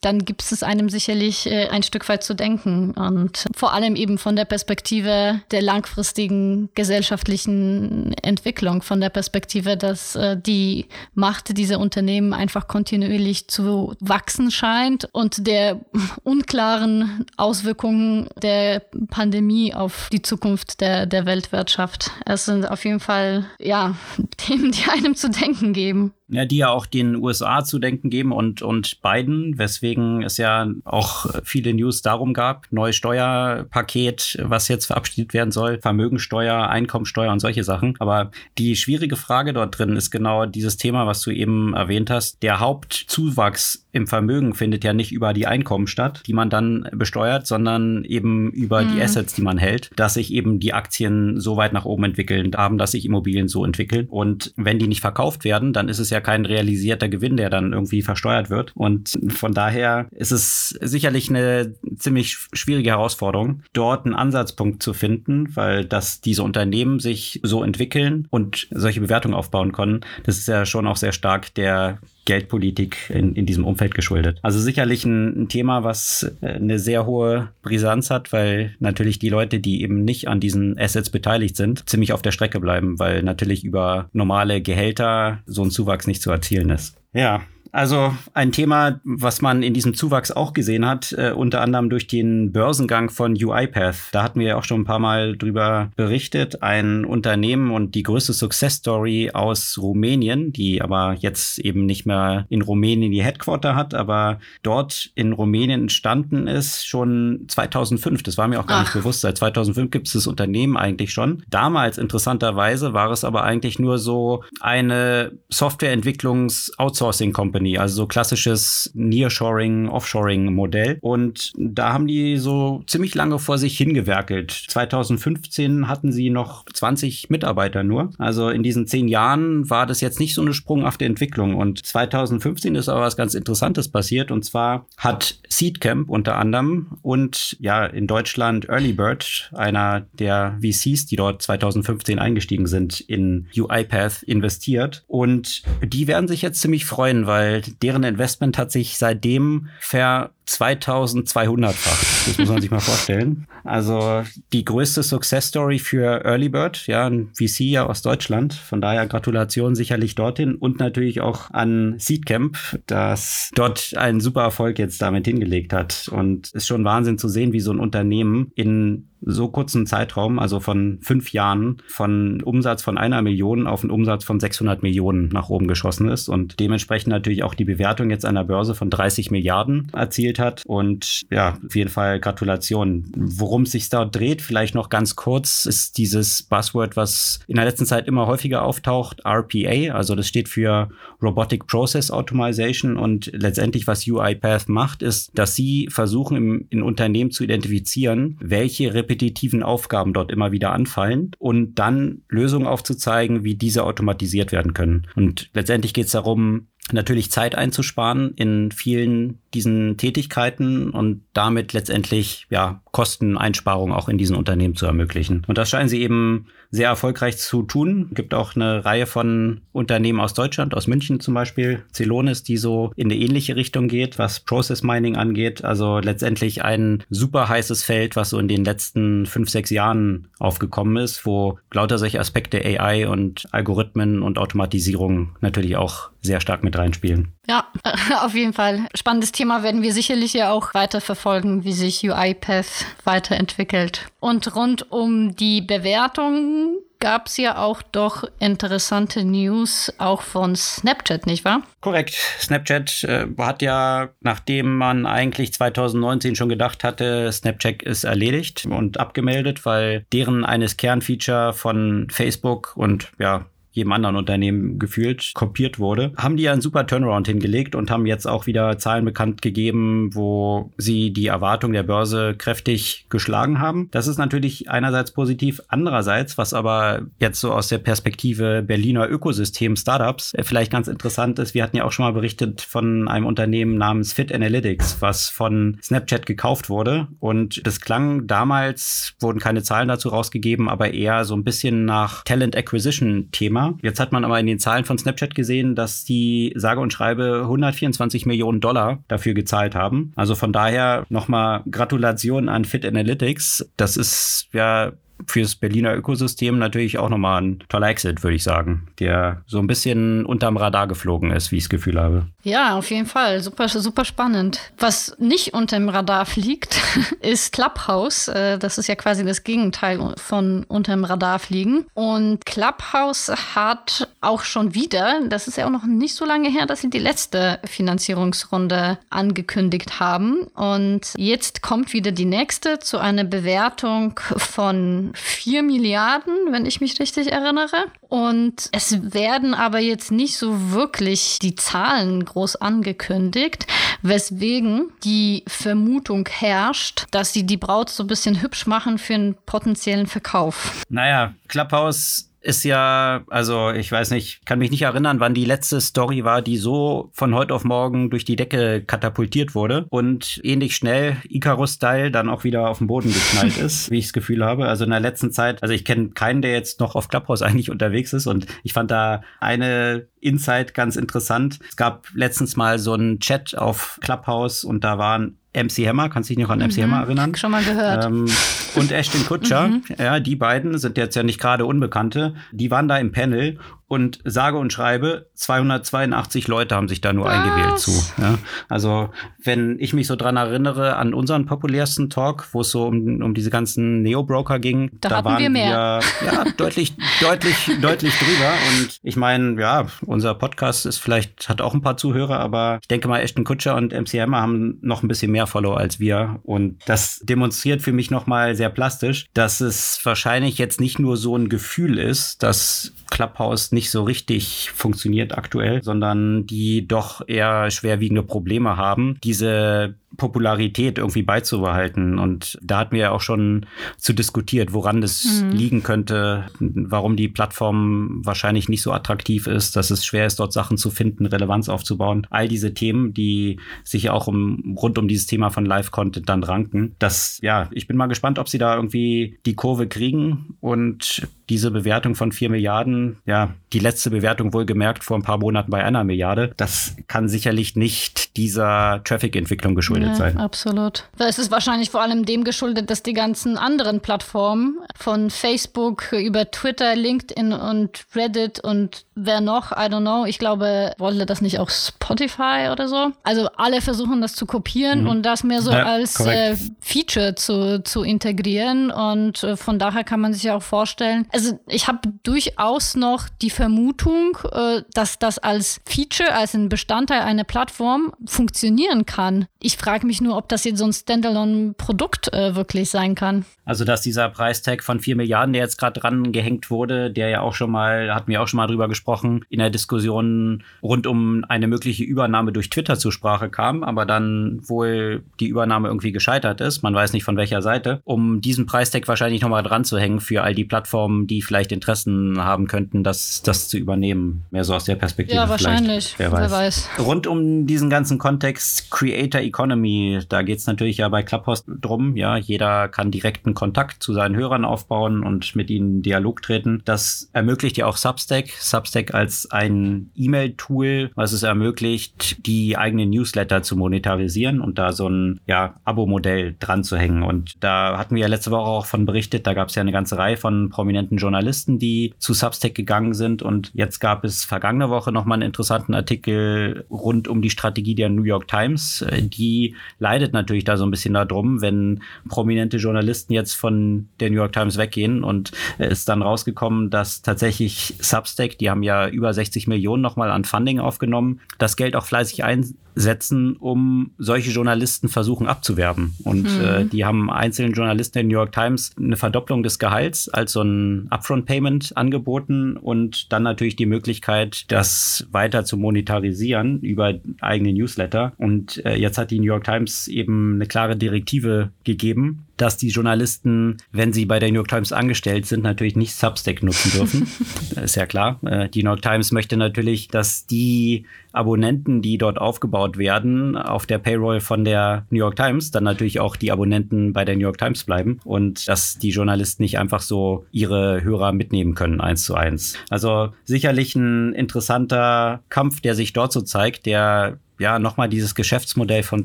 [0.00, 2.92] dann gibt es einem sicherlich äh, ein Stück weit zu denken.
[2.92, 10.14] Und vor allem eben von der Perspektive der langfristigen gesellschaftlichen Entwicklung, von der Perspektive, dass
[10.16, 15.75] äh, die Macht dieser Unternehmen einfach kontinuierlich zu wachsen scheint und der
[16.22, 22.10] unklaren Auswirkungen der Pandemie auf die Zukunft der, der Weltwirtschaft.
[22.24, 23.94] Es sind auf jeden Fall, ja,
[24.36, 26.12] Themen, die einem zu denken geben.
[26.28, 30.68] Ja, die ja auch den USA zu denken geben und, und Biden, weswegen es ja
[30.84, 32.66] auch viele News darum gab.
[32.70, 37.94] Neues Steuerpaket, was jetzt verabschiedet werden soll, Vermögensteuer, Einkommensteuer und solche Sachen.
[38.00, 42.42] Aber die schwierige Frage dort drin ist genau dieses Thema, was du eben erwähnt hast.
[42.42, 47.46] Der Hauptzuwachs im Vermögen findet ja nicht über die Einkommen statt, die man dann besteuert,
[47.46, 48.92] sondern eben über mhm.
[48.92, 52.52] die Assets, die man hält, dass sich eben die Aktien so weit nach oben entwickeln
[52.54, 54.06] haben, dass sich Immobilien so entwickeln.
[54.08, 57.50] Und wenn die nicht verkauft werden, dann ist es ja ja kein realisierter Gewinn, der
[57.50, 58.72] dann irgendwie versteuert wird.
[58.74, 65.54] Und von daher ist es sicherlich eine ziemlich schwierige Herausforderung, dort einen Ansatzpunkt zu finden,
[65.54, 70.66] weil dass diese Unternehmen sich so entwickeln und solche Bewertungen aufbauen können, das ist ja
[70.66, 74.38] schon auch sehr stark der Geldpolitik in, in diesem Umfeld geschuldet.
[74.42, 79.30] Also sicherlich ein, ein, Thema, was äh, eine sehr hohe Brisanz hat, weil natürlich die
[79.30, 83.22] Leute, die eben nicht an diesen Assets beteiligt sind, ziemlich auf der Strecke bleiben, weil
[83.22, 86.96] natürlich über normale Gehälter so ein Zuwachs nicht zu erzielen ist.
[87.14, 91.90] Ja, also ein Thema, was man in diesem Zuwachs auch gesehen hat, äh, unter anderem
[91.90, 94.08] durch den Börsengang von UiPath.
[94.12, 96.62] Da hatten wir ja auch schon ein paar Mal drüber berichtet.
[96.62, 102.46] Ein Unternehmen und die größte Success Story aus Rumänien, die aber jetzt eben nicht mehr
[102.48, 108.22] in Rumänien die Headquarter hat, aber dort in Rumänien entstanden ist schon 2005.
[108.22, 108.84] Das war mir auch gar Ach.
[108.84, 109.22] nicht bewusst.
[109.22, 111.42] Seit 2005 gibt es das Unternehmen eigentlich schon.
[111.48, 119.88] Damals interessanterweise war es aber eigentlich nur so eine Softwareentwicklungs-Outsourcing-Company Company, also so klassisches Nearshoring,
[119.88, 120.98] Offshoring Modell.
[121.00, 124.50] Und da haben die so ziemlich lange vor sich hingewerkelt.
[124.50, 128.10] 2015 hatten sie noch 20 Mitarbeiter nur.
[128.18, 131.54] Also in diesen zehn Jahren war das jetzt nicht so eine sprunghafte Entwicklung.
[131.54, 134.30] Und 2015 ist aber was ganz Interessantes passiert.
[134.30, 141.06] Und zwar hat Seedcamp unter anderem und ja in Deutschland Early Bird, einer der VCs,
[141.06, 145.04] die dort 2015 eingestiegen sind, in UiPath investiert.
[145.06, 147.45] Und die werden sich jetzt ziemlich freuen, weil
[147.82, 152.26] deren Investment hat sich seitdem ver 2200-fach.
[152.26, 153.46] Das muss man sich mal vorstellen.
[153.64, 158.54] Also die größte Success Story für Early Bird, ja, ein VC ja aus Deutschland.
[158.54, 162.56] Von daher Gratulation sicherlich dorthin und natürlich auch an Seedcamp,
[162.86, 166.08] das dort einen super Erfolg jetzt damit hingelegt hat.
[166.12, 170.38] Und es ist schon Wahnsinn zu sehen, wie so ein Unternehmen in so kurzen Zeitraum,
[170.38, 175.28] also von fünf Jahren, von Umsatz von einer Million auf einen Umsatz von 600 Millionen
[175.28, 178.90] nach oben geschossen ist und dementsprechend natürlich auch die Bewertung jetzt an der Börse von
[178.90, 180.62] 30 Milliarden erzielt hat.
[180.66, 183.10] Und ja, auf jeden Fall Gratulation.
[183.16, 187.64] Worum es sich da dreht, vielleicht noch ganz kurz, ist dieses Buzzword, was in der
[187.64, 189.94] letzten Zeit immer häufiger auftaucht, RPA.
[189.94, 190.88] Also das steht für
[191.22, 197.30] Robotic Process Automation und letztendlich was UiPath macht, ist, dass sie versuchen, im, in Unternehmen
[197.30, 203.84] zu identifizieren, welche repetitiven Aufgaben dort immer wieder anfallen und dann Lösungen aufzuzeigen, wie diese
[203.84, 205.06] automatisiert werden können.
[205.14, 212.46] Und letztendlich geht es darum, natürlich Zeit einzusparen in vielen diesen Tätigkeiten und damit letztendlich
[212.48, 215.42] ja Kosteneinsparungen auch in diesen Unternehmen zu ermöglichen.
[215.46, 218.06] Und das scheinen sie eben sehr erfolgreich zu tun.
[218.10, 222.56] Es gibt auch eine Reihe von Unternehmen aus Deutschland, aus München zum Beispiel, Celonis, die
[222.56, 225.64] so in eine ähnliche Richtung geht, was Process Mining angeht.
[225.64, 230.96] Also letztendlich ein super heißes Feld, was so in den letzten fünf, sechs Jahren aufgekommen
[230.96, 236.76] ist, wo lauter solche Aspekte AI und Algorithmen und Automatisierung natürlich auch sehr stark mit
[236.76, 237.35] reinspielen.
[237.48, 237.68] Ja,
[238.22, 238.86] auf jeden Fall.
[238.94, 244.06] Spannendes Thema werden wir sicherlich ja auch weiter verfolgen, wie sich UiPath weiterentwickelt.
[244.20, 251.26] Und rund um die Bewertung gab es ja auch doch interessante News auch von Snapchat,
[251.26, 251.62] nicht wahr?
[251.80, 252.14] Korrekt.
[252.40, 258.98] Snapchat äh, hat ja, nachdem man eigentlich 2019 schon gedacht hatte, Snapchat ist erledigt und
[258.98, 266.12] abgemeldet, weil deren eines Kernfeature von Facebook und ja, jedem anderen Unternehmen gefühlt kopiert wurde,
[266.16, 270.10] haben die ja einen super Turnaround hingelegt und haben jetzt auch wieder Zahlen bekannt gegeben,
[270.14, 273.88] wo sie die Erwartung der Börse kräftig geschlagen haben.
[273.92, 279.76] Das ist natürlich einerseits positiv, andererseits, was aber jetzt so aus der Perspektive Berliner Ökosystem
[279.76, 283.26] Startups äh, vielleicht ganz interessant ist, wir hatten ja auch schon mal berichtet von einem
[283.26, 289.62] Unternehmen namens Fit Analytics, was von Snapchat gekauft wurde und das klang damals, wurden keine
[289.62, 293.65] Zahlen dazu rausgegeben, aber eher so ein bisschen nach Talent Acquisition Thema.
[293.82, 297.40] Jetzt hat man aber in den Zahlen von Snapchat gesehen, dass die sage und schreibe
[297.42, 300.12] 124 Millionen Dollar dafür gezahlt haben.
[300.16, 303.70] Also von daher nochmal Gratulation an Fit Analytics.
[303.76, 304.92] Das ist ja
[305.26, 309.66] fürs Berliner Ökosystem natürlich auch nochmal ein toller Exit, würde ich sagen, der so ein
[309.66, 312.26] bisschen unterm Radar geflogen ist, wie ich das Gefühl habe.
[312.46, 313.42] Ja, auf jeden Fall.
[313.42, 314.60] Super, super spannend.
[314.78, 316.80] Was nicht unterm Radar fliegt,
[317.20, 318.28] ist Clubhouse.
[318.28, 321.86] Äh, das ist ja quasi das Gegenteil von unterm Radar fliegen.
[321.94, 326.66] Und Clubhouse hat auch schon wieder, das ist ja auch noch nicht so lange her,
[326.66, 330.42] dass sie die letzte Finanzierungsrunde angekündigt haben.
[330.54, 337.00] Und jetzt kommt wieder die nächste zu einer Bewertung von 4 Milliarden, wenn ich mich
[337.00, 337.86] richtig erinnere.
[338.08, 343.66] Und es werden aber jetzt nicht so wirklich die Zahlen groß angekündigt,
[344.02, 349.34] weswegen die Vermutung herrscht, dass sie die Braut so ein bisschen hübsch machen für einen
[349.46, 350.84] potenziellen Verkauf.
[350.88, 355.80] Naja, Clubhouse ist ja, also ich weiß nicht, kann mich nicht erinnern, wann die letzte
[355.80, 360.76] Story war, die so von heute auf morgen durch die Decke katapultiert wurde und ähnlich
[360.76, 364.68] schnell Icarus-Style dann auch wieder auf den Boden geknallt ist, wie ich das Gefühl habe.
[364.68, 367.68] Also in der letzten Zeit, also ich kenne keinen, der jetzt noch auf Clubhouse eigentlich
[367.68, 371.58] unterwegs ist und ich fand da eine Insight ganz interessant.
[371.68, 376.30] Es gab letztens mal so einen Chat auf Clubhouse und da waren MC Hammer, kannst
[376.30, 377.34] du dich noch an MC mhm, Hammer erinnern?
[377.34, 378.04] Schon mal gehört.
[378.04, 378.26] Ähm,
[378.74, 379.82] und Ashton Kutscher, mhm.
[379.98, 382.34] ja, die beiden sind jetzt ja nicht gerade Unbekannte.
[382.52, 387.26] Die waren da im Panel und sage und schreibe, 282 Leute haben sich da nur
[387.26, 387.34] Was?
[387.34, 387.92] eingewählt zu.
[388.20, 388.38] Ja?
[388.68, 389.10] Also,
[389.42, 393.34] wenn ich mich so dran erinnere an unseren populärsten Talk, wo es so um, um
[393.34, 396.00] diese ganzen Neo-Broker ging, da, da waren wir, mehr.
[396.20, 398.52] wir ja, deutlich, deutlich, deutlich drüber.
[398.70, 402.88] Und ich meine, ja, unser Podcast ist vielleicht, hat auch ein paar Zuhörer, aber ich
[402.88, 406.40] denke mal, Ashton Kutscher und MC Hammer haben noch ein bisschen mehr Follower als wir.
[406.42, 411.36] Und das demonstriert für mich nochmal sehr plastisch, dass es wahrscheinlich jetzt nicht nur so
[411.36, 418.22] ein Gefühl ist, dass Clubhouse nicht so richtig funktioniert aktuell, sondern die doch eher schwerwiegende
[418.22, 422.18] Probleme haben, diese Popularität irgendwie beizubehalten.
[422.18, 425.50] Und da hatten wir ja auch schon zu diskutiert, woran das mhm.
[425.50, 430.52] liegen könnte, warum die Plattform wahrscheinlich nicht so attraktiv ist, dass es schwer ist, dort
[430.52, 432.26] Sachen zu finden, Relevanz aufzubauen.
[432.30, 436.94] All diese Themen, die sich auch um, rund um dieses Thema von Live-Content dann ranken.
[436.98, 441.70] Das, ja, ich bin mal gespannt, ob sie da irgendwie die Kurve kriegen und diese
[441.70, 446.02] Bewertung von vier Milliarden, ja, die letzte Bewertung wohlgemerkt vor ein paar Monaten bei einer
[446.02, 450.36] Milliarde, das kann sicherlich nicht dieser Traffic-Entwicklung geschuldet ja, sein.
[450.36, 451.04] Absolut.
[451.18, 456.50] Es ist wahrscheinlich vor allem dem geschuldet, dass die ganzen anderen Plattformen von Facebook über
[456.50, 461.58] Twitter, LinkedIn und Reddit und wer noch, I don't know, ich glaube, wollte das nicht
[461.58, 463.12] auch Spotify oder so?
[463.24, 465.08] Also alle versuchen das zu kopieren mhm.
[465.08, 470.04] und das mehr so ja, als äh, Feature zu, zu integrieren und äh, von daher
[470.04, 475.18] kann man sich ja auch vorstellen, also ich habe durchaus noch die Vermutung, äh, dass
[475.18, 479.46] das als Feature, als ein Bestandteil einer Plattform funktionieren kann.
[479.60, 483.46] Ich frage mich nur, ob das jetzt so ein Standalone-Produkt äh, wirklich sein kann.
[483.64, 487.40] Also, dass dieser Preistag von 4 Milliarden, der jetzt gerade dran gehängt wurde, der ja
[487.40, 489.05] auch schon mal, hatten wir auch schon mal drüber gesprochen,
[489.48, 494.60] in der Diskussion rund um eine mögliche Übernahme durch Twitter zur Sprache kam, aber dann
[494.68, 496.82] wohl die Übernahme irgendwie gescheitert ist.
[496.82, 498.00] Man weiß nicht von welcher Seite.
[498.04, 502.42] Um diesen Preistag wahrscheinlich nochmal dran zu hängen für all die Plattformen, die vielleicht Interessen
[502.42, 504.44] haben könnten, das, das zu übernehmen.
[504.50, 505.36] Mehr so aus der Perspektive.
[505.36, 506.14] Ja, wahrscheinlich.
[506.18, 506.40] Wer weiß.
[506.40, 506.88] Wer weiß.
[506.98, 512.16] Rund um diesen ganzen Kontext Creator Economy, da geht es natürlich ja bei Clubhouse drum.
[512.16, 516.82] Ja, jeder kann direkten Kontakt zu seinen Hörern aufbauen und mit ihnen Dialog treten.
[516.84, 518.50] Das ermöglicht ja auch Substack.
[518.96, 525.08] Substack als ein E-Mail-Tool, was es ermöglicht, die eigenen Newsletter zu monetarisieren und da so
[525.08, 527.22] ein ja, Abo-Modell dran zu hängen.
[527.22, 529.92] Und da hatten wir ja letzte Woche auch von berichtet, da gab es ja eine
[529.92, 533.42] ganze Reihe von prominenten Journalisten, die zu Substack gegangen sind.
[533.42, 538.08] Und jetzt gab es vergangene Woche nochmal einen interessanten Artikel rund um die Strategie der
[538.08, 539.04] New York Times.
[539.12, 544.36] Die leidet natürlich da so ein bisschen darum, wenn prominente Journalisten jetzt von der New
[544.36, 549.32] York Times weggehen und es ist dann rausgekommen, dass tatsächlich Substack, die haben ja über
[549.32, 555.08] 60 Millionen nochmal an Funding aufgenommen, das Geld auch fleißig ein setzen, um solche Journalisten
[555.08, 556.14] versuchen abzuwerben.
[556.24, 556.64] Und mhm.
[556.64, 560.62] äh, die haben einzelnen Journalisten der New York Times eine Verdopplung des Gehalts als so
[560.62, 568.32] ein Upfront-Payment angeboten und dann natürlich die Möglichkeit, das weiter zu monetarisieren über eigene Newsletter.
[568.38, 572.88] Und äh, jetzt hat die New York Times eben eine klare Direktive gegeben, dass die
[572.88, 577.28] Journalisten, wenn sie bei der New York Times angestellt sind, natürlich nicht Substack nutzen dürfen.
[577.82, 578.40] ist ja klar.
[578.44, 581.04] Äh, die New York Times möchte natürlich, dass die
[581.36, 586.20] Abonnenten, die dort aufgebaut werden, auf der Payroll von der New York Times, dann natürlich
[586.20, 590.00] auch die Abonnenten bei der New York Times bleiben und dass die Journalisten nicht einfach
[590.00, 592.78] so ihre Hörer mitnehmen können, eins zu eins.
[592.90, 599.02] Also sicherlich ein interessanter Kampf, der sich dort so zeigt, der ja, nochmal dieses Geschäftsmodell
[599.02, 599.24] von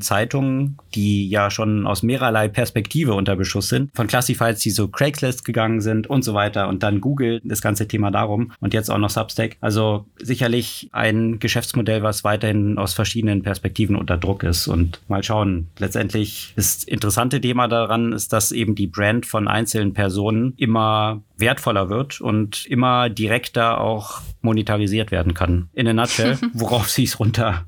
[0.00, 3.90] Zeitungen, die ja schon aus mehrerlei Perspektive unter Beschuss sind.
[3.94, 6.68] Von Classifieds, die so Craigslist gegangen sind und so weiter.
[6.68, 8.52] Und dann Google, das ganze Thema darum.
[8.60, 9.56] Und jetzt auch noch Substack.
[9.60, 14.68] Also sicherlich ein Geschäftsmodell, was weiterhin aus verschiedenen Perspektiven unter Druck ist.
[14.68, 15.68] Und mal schauen.
[15.78, 21.90] Letztendlich ist interessante Thema daran, ist, dass eben die Brand von einzelnen Personen immer wertvoller
[21.90, 25.68] wird und immer direkter auch monetarisiert werden kann.
[25.72, 27.66] In a nutshell, worauf sie es runter,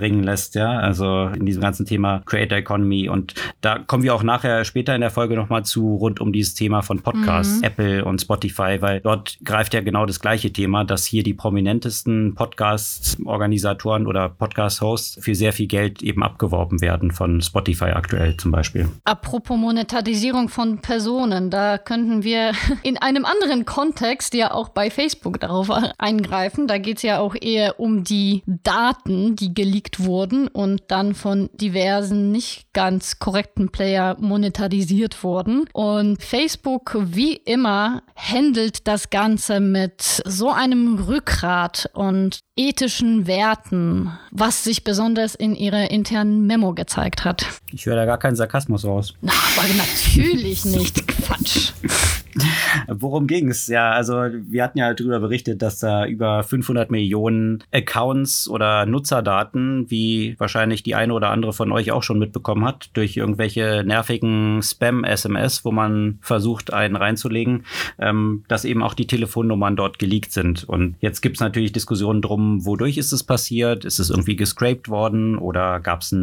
[0.00, 0.78] runterbringen lässt, ja.
[0.78, 3.08] Also in diesem ganzen Thema Creator Economy.
[3.08, 6.54] Und da kommen wir auch nachher später in der Folge nochmal zu, rund um dieses
[6.54, 7.64] Thema von Podcasts, mhm.
[7.64, 12.34] Apple und Spotify, weil dort greift ja genau das gleiche Thema, dass hier die prominentesten
[12.34, 18.88] Podcast-Organisatoren oder Podcast-Hosts für sehr viel Geld eben abgeworben werden von Spotify aktuell zum Beispiel.
[19.04, 25.40] Apropos Monetarisierung von Personen, da könnten wir in einem anderen Kontext ja auch bei Facebook
[25.40, 26.66] darauf eingreifen.
[26.66, 31.50] Da geht es ja auch eher um die Daten, die geleakt wurden und dann von
[31.54, 35.64] diversen nicht ganz korrekten Player monetarisiert wurden.
[35.72, 44.62] Und Facebook, wie immer, handelt das Ganze mit so einem Rückgrat und ethischen Werten, was
[44.62, 47.46] sich besonders in ihrer internen Memo gezeigt hat.
[47.72, 49.14] Ich höre da gar keinen Sarkasmus raus.
[49.20, 51.08] Na, aber natürlich nicht.
[51.08, 51.72] Quatsch.
[52.88, 53.66] Worum ging es?
[53.66, 59.90] Ja, also wir hatten ja darüber berichtet, dass da über 500 Millionen Accounts oder Nutzerdaten,
[59.90, 64.62] wie wahrscheinlich die eine oder andere von euch auch schon mitbekommen hat, durch irgendwelche nervigen
[64.62, 67.64] Spam-SMS, wo man versucht, einen reinzulegen,
[67.98, 70.64] ähm, dass eben auch die Telefonnummern dort geleakt sind.
[70.64, 73.84] Und jetzt gibt es natürlich Diskussionen drum, wodurch ist es passiert?
[73.84, 76.14] Ist es irgendwie gescraped worden oder gab es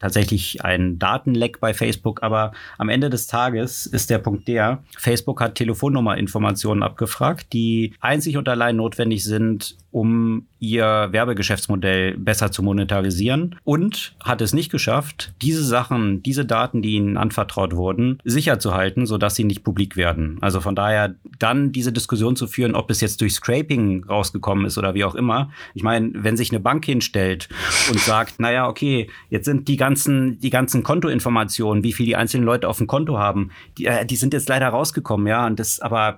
[0.00, 2.22] tatsächlich einen Datenleck bei Facebook?
[2.22, 8.36] Aber am Ende des Tages ist der Punkt der, Facebook hat Telefonnummerinformationen abgefragt, die einzig
[8.36, 15.34] und allein notwendig sind, um ihr Werbegeschäftsmodell besser zu monetarisieren und hat es nicht geschafft,
[15.42, 19.96] diese Sachen, diese Daten, die ihnen anvertraut wurden, sicher zu halten, sodass sie nicht publik
[19.96, 20.38] werden.
[20.40, 24.78] Also von daher dann diese Diskussion zu führen, ob es jetzt durch Scraping rausgekommen ist
[24.78, 25.50] oder wie auch immer.
[25.74, 27.48] Ich meine, wenn sich eine Bank hinstellt
[27.90, 32.46] und sagt, naja, okay, jetzt sind die ganzen, die ganzen Kontoinformationen, wie viel die einzelnen
[32.46, 35.80] Leute auf dem Konto haben, die, äh, die sind jetzt leider rausgekommen, ja, und das,
[35.80, 36.16] aber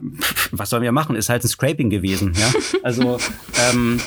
[0.53, 1.17] was sollen wir machen?
[1.17, 2.53] Ist halt ein Scraping gewesen, ja.
[2.83, 3.19] Also
[3.71, 4.01] ähm,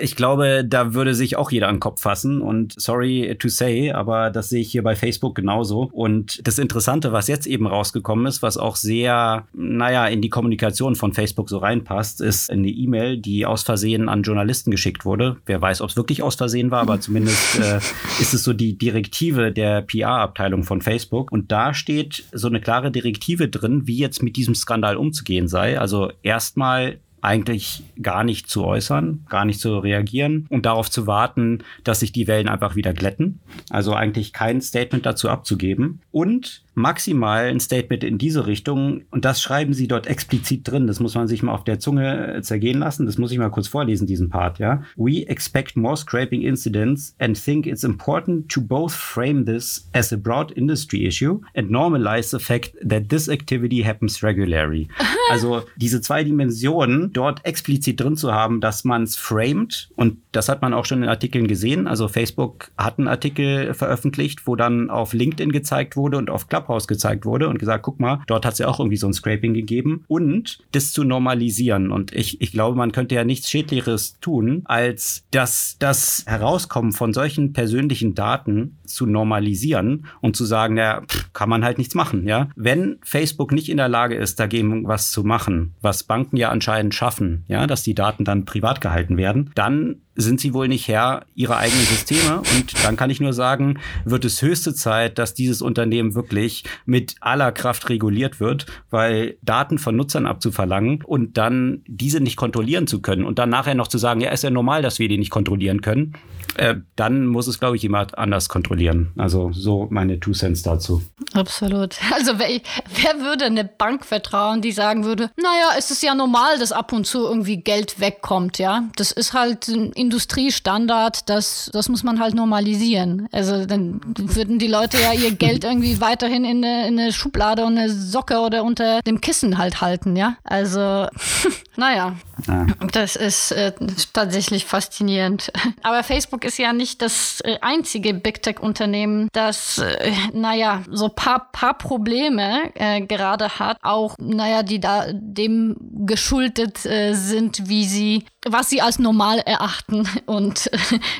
[0.00, 2.40] ich glaube, da würde sich auch jeder an den Kopf fassen.
[2.40, 5.88] Und sorry to say, aber das sehe ich hier bei Facebook genauso.
[5.92, 10.94] Und das Interessante, was jetzt eben rausgekommen ist, was auch sehr, naja, in die Kommunikation
[10.94, 15.36] von Facebook so reinpasst, ist eine E-Mail, die aus Versehen an Journalisten geschickt wurde.
[15.46, 17.78] Wer weiß, ob es wirklich aus Versehen war, aber zumindest äh,
[18.20, 21.32] ist es so die Direktive der PR-Abteilung von Facebook.
[21.32, 25.78] Und da steht so eine klare Direktive drin, wie jetzt mit diesem Skandal umzugehen sei.
[25.78, 31.64] Also erstmal eigentlich gar nicht zu äußern, gar nicht zu reagieren und darauf zu warten,
[31.84, 33.40] dass sich die Wellen einfach wieder glätten.
[33.68, 36.00] Also eigentlich kein Statement dazu abzugeben.
[36.12, 40.86] Und maximal ein Statement in diese Richtung und das schreiben sie dort explizit drin.
[40.86, 43.06] Das muss man sich mal auf der Zunge äh, zergehen lassen.
[43.06, 44.82] Das muss ich mal kurz vorlesen, diesen Part, ja.
[44.96, 50.16] We expect more scraping incidents and think it's important to both frame this as a
[50.16, 54.88] broad industry issue and normalize the fact that this activity happens regularly.
[55.30, 60.48] also diese zwei Dimensionen dort explizit drin zu haben, dass man es framed und das
[60.48, 61.86] hat man auch schon in Artikeln gesehen.
[61.86, 66.69] Also Facebook hat einen Artikel veröffentlicht, wo dann auf LinkedIn gezeigt wurde und auf Clubhouse
[66.70, 69.12] Clubhouse gezeigt wurde und gesagt, guck mal, dort hat es ja auch irgendwie so ein
[69.12, 71.90] Scraping gegeben und das zu normalisieren.
[71.90, 77.12] Und ich, ich glaube, man könnte ja nichts Schädlicheres tun, als dass das Herauskommen von
[77.12, 81.02] solchen persönlichen Daten zu normalisieren und zu sagen, ja,
[81.32, 82.48] kann man halt nichts machen, ja.
[82.54, 86.94] Wenn Facebook nicht in der Lage ist, dagegen was zu machen, was Banken ja anscheinend
[86.94, 91.24] schaffen, ja, dass die Daten dann privat gehalten werden, dann sind sie wohl nicht Herr
[91.34, 92.38] ihrer eigenen Systeme.
[92.38, 97.16] Und dann kann ich nur sagen, wird es höchste Zeit, dass dieses Unternehmen wirklich mit
[97.20, 103.00] aller Kraft reguliert wird, weil Daten von Nutzern abzuverlangen und dann diese nicht kontrollieren zu
[103.00, 105.30] können und dann nachher noch zu sagen, ja, ist ja normal, dass wir die nicht
[105.30, 106.14] kontrollieren können,
[106.56, 109.12] äh, dann muss es, glaube ich, jemand anders kontrollieren.
[109.16, 111.02] Also so meine Two Cents dazu.
[111.32, 111.96] Absolut.
[112.12, 116.58] Also wer, wer würde eine Bank vertrauen, die sagen würde, naja, es ist ja normal,
[116.58, 118.88] dass ab und zu irgendwie Geld wegkommt, ja.
[118.96, 123.28] Das ist halt ein Industriestandard, das, das muss man halt normalisieren.
[123.30, 127.64] Also dann würden die Leute ja ihr Geld irgendwie weiterhin in eine, in eine Schublade
[127.64, 130.36] und eine Socke oder unter dem Kissen halt halten, ja.
[130.42, 131.06] Also,
[131.76, 132.16] naja,
[132.48, 132.66] ja.
[132.92, 133.72] das ist äh,
[134.12, 135.52] tatsächlich faszinierend.
[135.84, 141.52] Aber Facebook ist ja nicht das äh, einzige Big Tech-Unternehmen, das, äh, naja, so paar,
[141.52, 148.24] paar Probleme äh, gerade hat, auch, naja, die da dem geschuldet äh, sind, wie sie
[148.46, 150.70] was sie als normal erachten und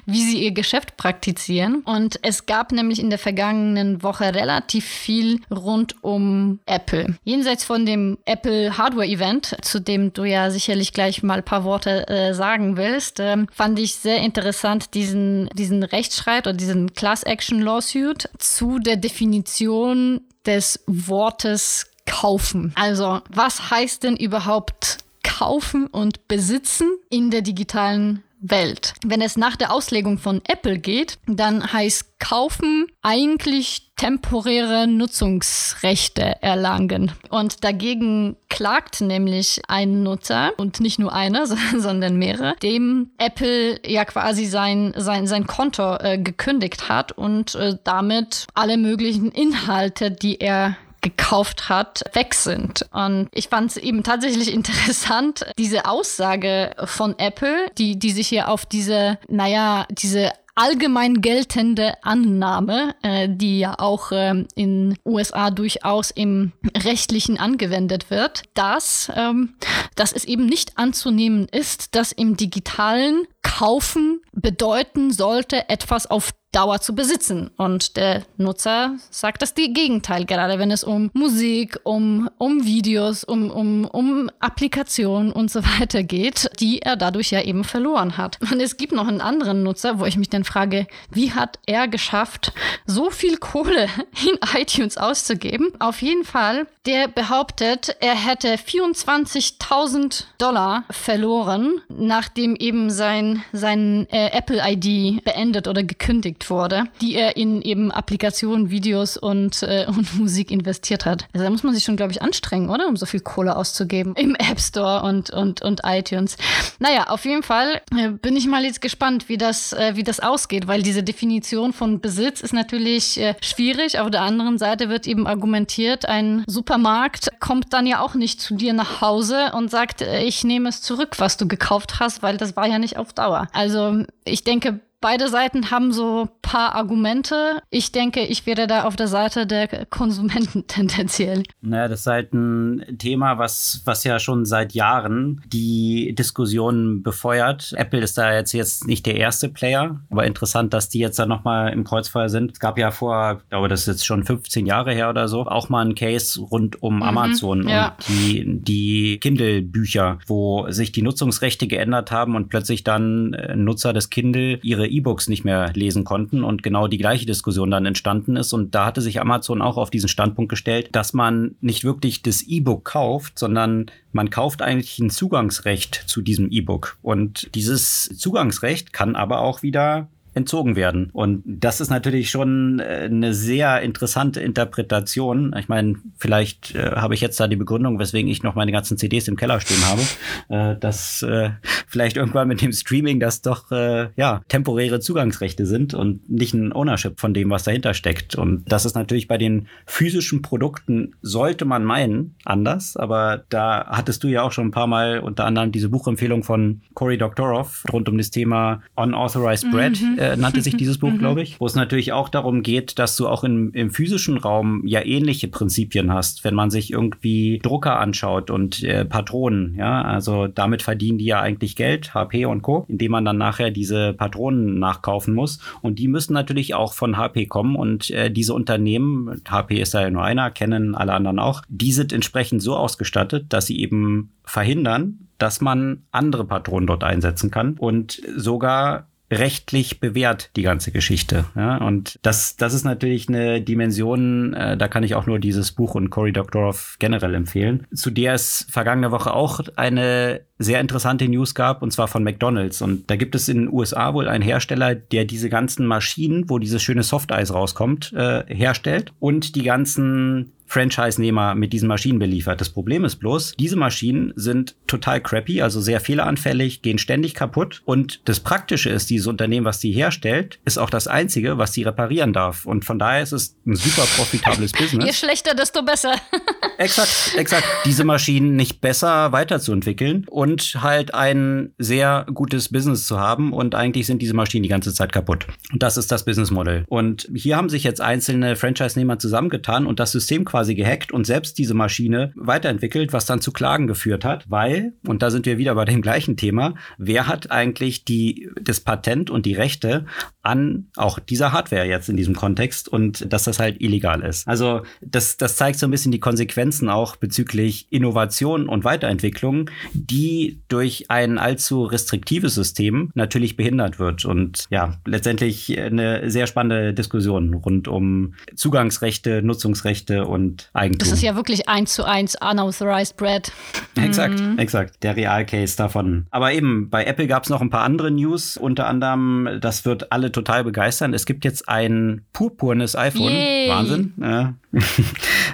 [0.06, 1.82] wie sie ihr Geschäft praktizieren.
[1.82, 7.16] Und es gab nämlich in der vergangenen Woche relativ viel rund um Apple.
[7.24, 11.64] Jenseits von dem Apple Hardware Event, zu dem du ja sicherlich gleich mal ein paar
[11.64, 17.22] Worte äh, sagen willst, äh, fand ich sehr interessant diesen, diesen Rechtsstreit oder diesen Class
[17.22, 22.72] Action Lawsuit zu der Definition des Wortes kaufen.
[22.74, 28.94] Also, was heißt denn überhaupt kaufen und besitzen in der digitalen Welt.
[29.04, 37.12] Wenn es nach der Auslegung von Apple geht, dann heißt kaufen eigentlich temporäre Nutzungsrechte erlangen.
[37.28, 41.46] Und dagegen klagt nämlich ein Nutzer und nicht nur einer,
[41.76, 47.76] sondern mehrere, dem Apple ja quasi sein, sein, sein Konto äh, gekündigt hat und äh,
[47.84, 52.86] damit alle möglichen Inhalte, die er gekauft hat, weg sind.
[52.92, 58.48] Und ich fand es eben tatsächlich interessant, diese Aussage von Apple, die, die sich hier
[58.48, 66.10] auf diese, naja, diese allgemein geltende Annahme, äh, die ja auch ähm, in USA durchaus
[66.10, 69.54] im rechtlichen angewendet wird, dass, ähm,
[69.96, 76.80] dass es eben nicht anzunehmen ist, dass im digitalen Kaufen bedeuten sollte, etwas auf Dauer
[76.80, 77.50] zu besitzen.
[77.56, 83.50] Und der Nutzer sagt das Gegenteil, gerade wenn es um Musik, um, um Videos, um,
[83.50, 88.38] um, um Applikationen und so weiter geht, die er dadurch ja eben verloren hat.
[88.50, 91.86] Und es gibt noch einen anderen Nutzer, wo ich mich dann frage, wie hat er
[91.86, 92.52] geschafft,
[92.84, 93.88] so viel Kohle
[94.26, 95.72] in iTunes auszugeben?
[95.78, 104.30] Auf jeden Fall, der behauptet, er hätte 24.000 Dollar verloren, nachdem eben sein, sein äh,
[104.30, 110.50] Apple-ID beendet oder gekündigt wurde, die er in eben Applikationen, Videos und, äh, und Musik
[110.50, 111.26] investiert hat.
[111.34, 112.88] Also da muss man sich schon, glaube ich, anstrengen, oder?
[112.88, 116.38] Um so viel Kohle auszugeben im App Store und, und, und iTunes.
[116.78, 120.20] Naja, auf jeden Fall äh, bin ich mal jetzt gespannt, wie das, äh, wie das
[120.20, 123.98] ausgeht, weil diese Definition von Besitz ist natürlich äh, schwierig.
[123.98, 126.42] Auf der anderen Seite wird eben argumentiert, ein
[126.80, 130.70] Supermarkt kommt dann ja auch nicht zu dir nach Hause und sagt, äh, ich nehme
[130.70, 133.48] es zurück, was du gekauft hast, weil das war ja nicht auf Dauer.
[133.52, 137.62] Also ich denke, Beide Seiten haben so paar Argumente.
[137.70, 141.44] Ich denke, ich wäre da auf der Seite der Konsumenten tendenziell.
[141.62, 147.72] Naja, das ist halt ein Thema, was, was ja schon seit Jahren die Diskussion befeuert.
[147.76, 151.24] Apple ist da jetzt, jetzt nicht der erste Player, aber interessant, dass die jetzt da
[151.24, 152.52] nochmal im Kreuzfeuer sind.
[152.52, 155.46] Es gab ja vor, ich glaube, das ist jetzt schon 15 Jahre her oder so,
[155.46, 157.96] auch mal einen Case rund um mhm, Amazon ja.
[157.96, 163.92] und die, die Kindle-Bücher, wo sich die Nutzungsrechte geändert haben und plötzlich dann äh, Nutzer
[163.92, 168.36] des Kindle ihre E-Books nicht mehr lesen konnten und genau die gleiche Diskussion dann entstanden
[168.36, 168.52] ist.
[168.52, 172.42] Und da hatte sich Amazon auch auf diesen Standpunkt gestellt, dass man nicht wirklich das
[172.42, 176.98] E-Book kauft, sondern man kauft eigentlich ein Zugangsrecht zu diesem E-Book.
[177.02, 181.10] Und dieses Zugangsrecht kann aber auch wieder entzogen werden.
[181.12, 185.54] Und das ist natürlich schon äh, eine sehr interessante Interpretation.
[185.58, 188.96] Ich meine, vielleicht äh, habe ich jetzt da die Begründung, weswegen ich noch meine ganzen
[188.96, 190.02] CDs im Keller stehen habe,
[190.48, 191.50] äh, dass äh,
[191.88, 196.72] vielleicht irgendwann mit dem Streaming das doch äh, ja temporäre Zugangsrechte sind und nicht ein
[196.72, 198.36] Ownership von dem, was dahinter steckt.
[198.36, 204.22] Und das ist natürlich bei den physischen Produkten sollte man meinen anders, aber da hattest
[204.22, 208.08] du ja auch schon ein paar Mal unter anderem diese Buchempfehlung von Cory Doctorow rund
[208.08, 211.18] um das Thema Unauthorized Bread mhm äh, nannte sich dieses Buch, mhm.
[211.18, 214.82] glaube ich, wo es natürlich auch darum geht, dass du auch im, im physischen Raum
[214.86, 220.46] ja ähnliche Prinzipien hast, wenn man sich irgendwie Drucker anschaut und äh, Patronen, ja, also
[220.46, 224.78] damit verdienen die ja eigentlich Geld, HP und Co., indem man dann nachher diese Patronen
[224.78, 229.80] nachkaufen muss und die müssen natürlich auch von HP kommen und äh, diese Unternehmen, HP
[229.80, 233.80] ist ja nur einer, kennen alle anderen auch, die sind entsprechend so ausgestattet, dass sie
[233.80, 240.90] eben verhindern, dass man andere Patronen dort einsetzen kann und sogar rechtlich bewährt, die ganze
[240.90, 241.44] Geschichte.
[241.54, 245.72] Ja, und das, das ist natürlich eine Dimension, äh, da kann ich auch nur dieses
[245.72, 251.28] Buch und Cory Doctorow generell empfehlen, zu der es vergangene Woche auch eine sehr interessante
[251.28, 252.82] News gab, und zwar von McDonald's.
[252.82, 256.58] Und da gibt es in den USA wohl einen Hersteller, der diese ganzen Maschinen, wo
[256.58, 262.60] dieses schöne Softeis rauskommt, äh, herstellt und die ganzen Franchise-Nehmer mit diesen Maschinen beliefert.
[262.60, 267.82] Das Problem ist bloß, diese Maschinen sind total crappy, also sehr fehleranfällig, gehen ständig kaputt.
[267.84, 271.82] Und das Praktische ist, dieses Unternehmen, was die herstellt, ist auch das einzige, was sie
[271.82, 272.66] reparieren darf.
[272.66, 275.04] Und von daher ist es ein super profitables Business.
[275.04, 276.14] Je schlechter, desto besser.
[276.78, 277.64] exakt, exakt.
[277.84, 283.52] Diese Maschinen nicht besser weiterzuentwickeln und halt ein sehr gutes Business zu haben.
[283.52, 285.48] Und eigentlich sind diese Maschinen die ganze Zeit kaputt.
[285.72, 286.84] Und das ist das Businessmodell.
[286.86, 291.26] Und hier haben sich jetzt einzelne Franchise-Nehmer zusammengetan und das System quasi quasi gehackt und
[291.26, 295.56] selbst diese Maschine weiterentwickelt, was dann zu Klagen geführt hat, weil, und da sind wir
[295.56, 300.04] wieder bei dem gleichen Thema, wer hat eigentlich die, das Patent und die Rechte
[300.42, 304.46] an auch dieser Hardware jetzt in diesem Kontext und dass das halt illegal ist.
[304.48, 310.60] Also das, das zeigt so ein bisschen die Konsequenzen auch bezüglich Innovation und Weiterentwicklung, die
[310.68, 314.26] durch ein allzu restriktives System natürlich behindert wird.
[314.26, 320.98] Und ja, letztendlich eine sehr spannende Diskussion rund um Zugangsrechte, Nutzungsrechte und und Eigentum.
[320.98, 323.52] Das ist ja wirklich eins zu eins unauthorized bread.
[323.96, 324.58] Exakt, mhm.
[324.58, 325.02] exakt.
[325.02, 326.26] Der Realcase davon.
[326.30, 328.56] Aber eben, bei Apple gab es noch ein paar andere News.
[328.56, 331.14] Unter anderem, das wird alle total begeistern.
[331.14, 333.30] Es gibt jetzt ein purpurnes iPhone.
[333.30, 333.68] Yay.
[333.68, 334.14] Wahnsinn.
[334.20, 334.54] Ja.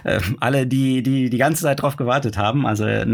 [0.05, 2.64] Äh, alle, die, die die ganze Zeit drauf gewartet haben.
[2.64, 3.05] Also äh,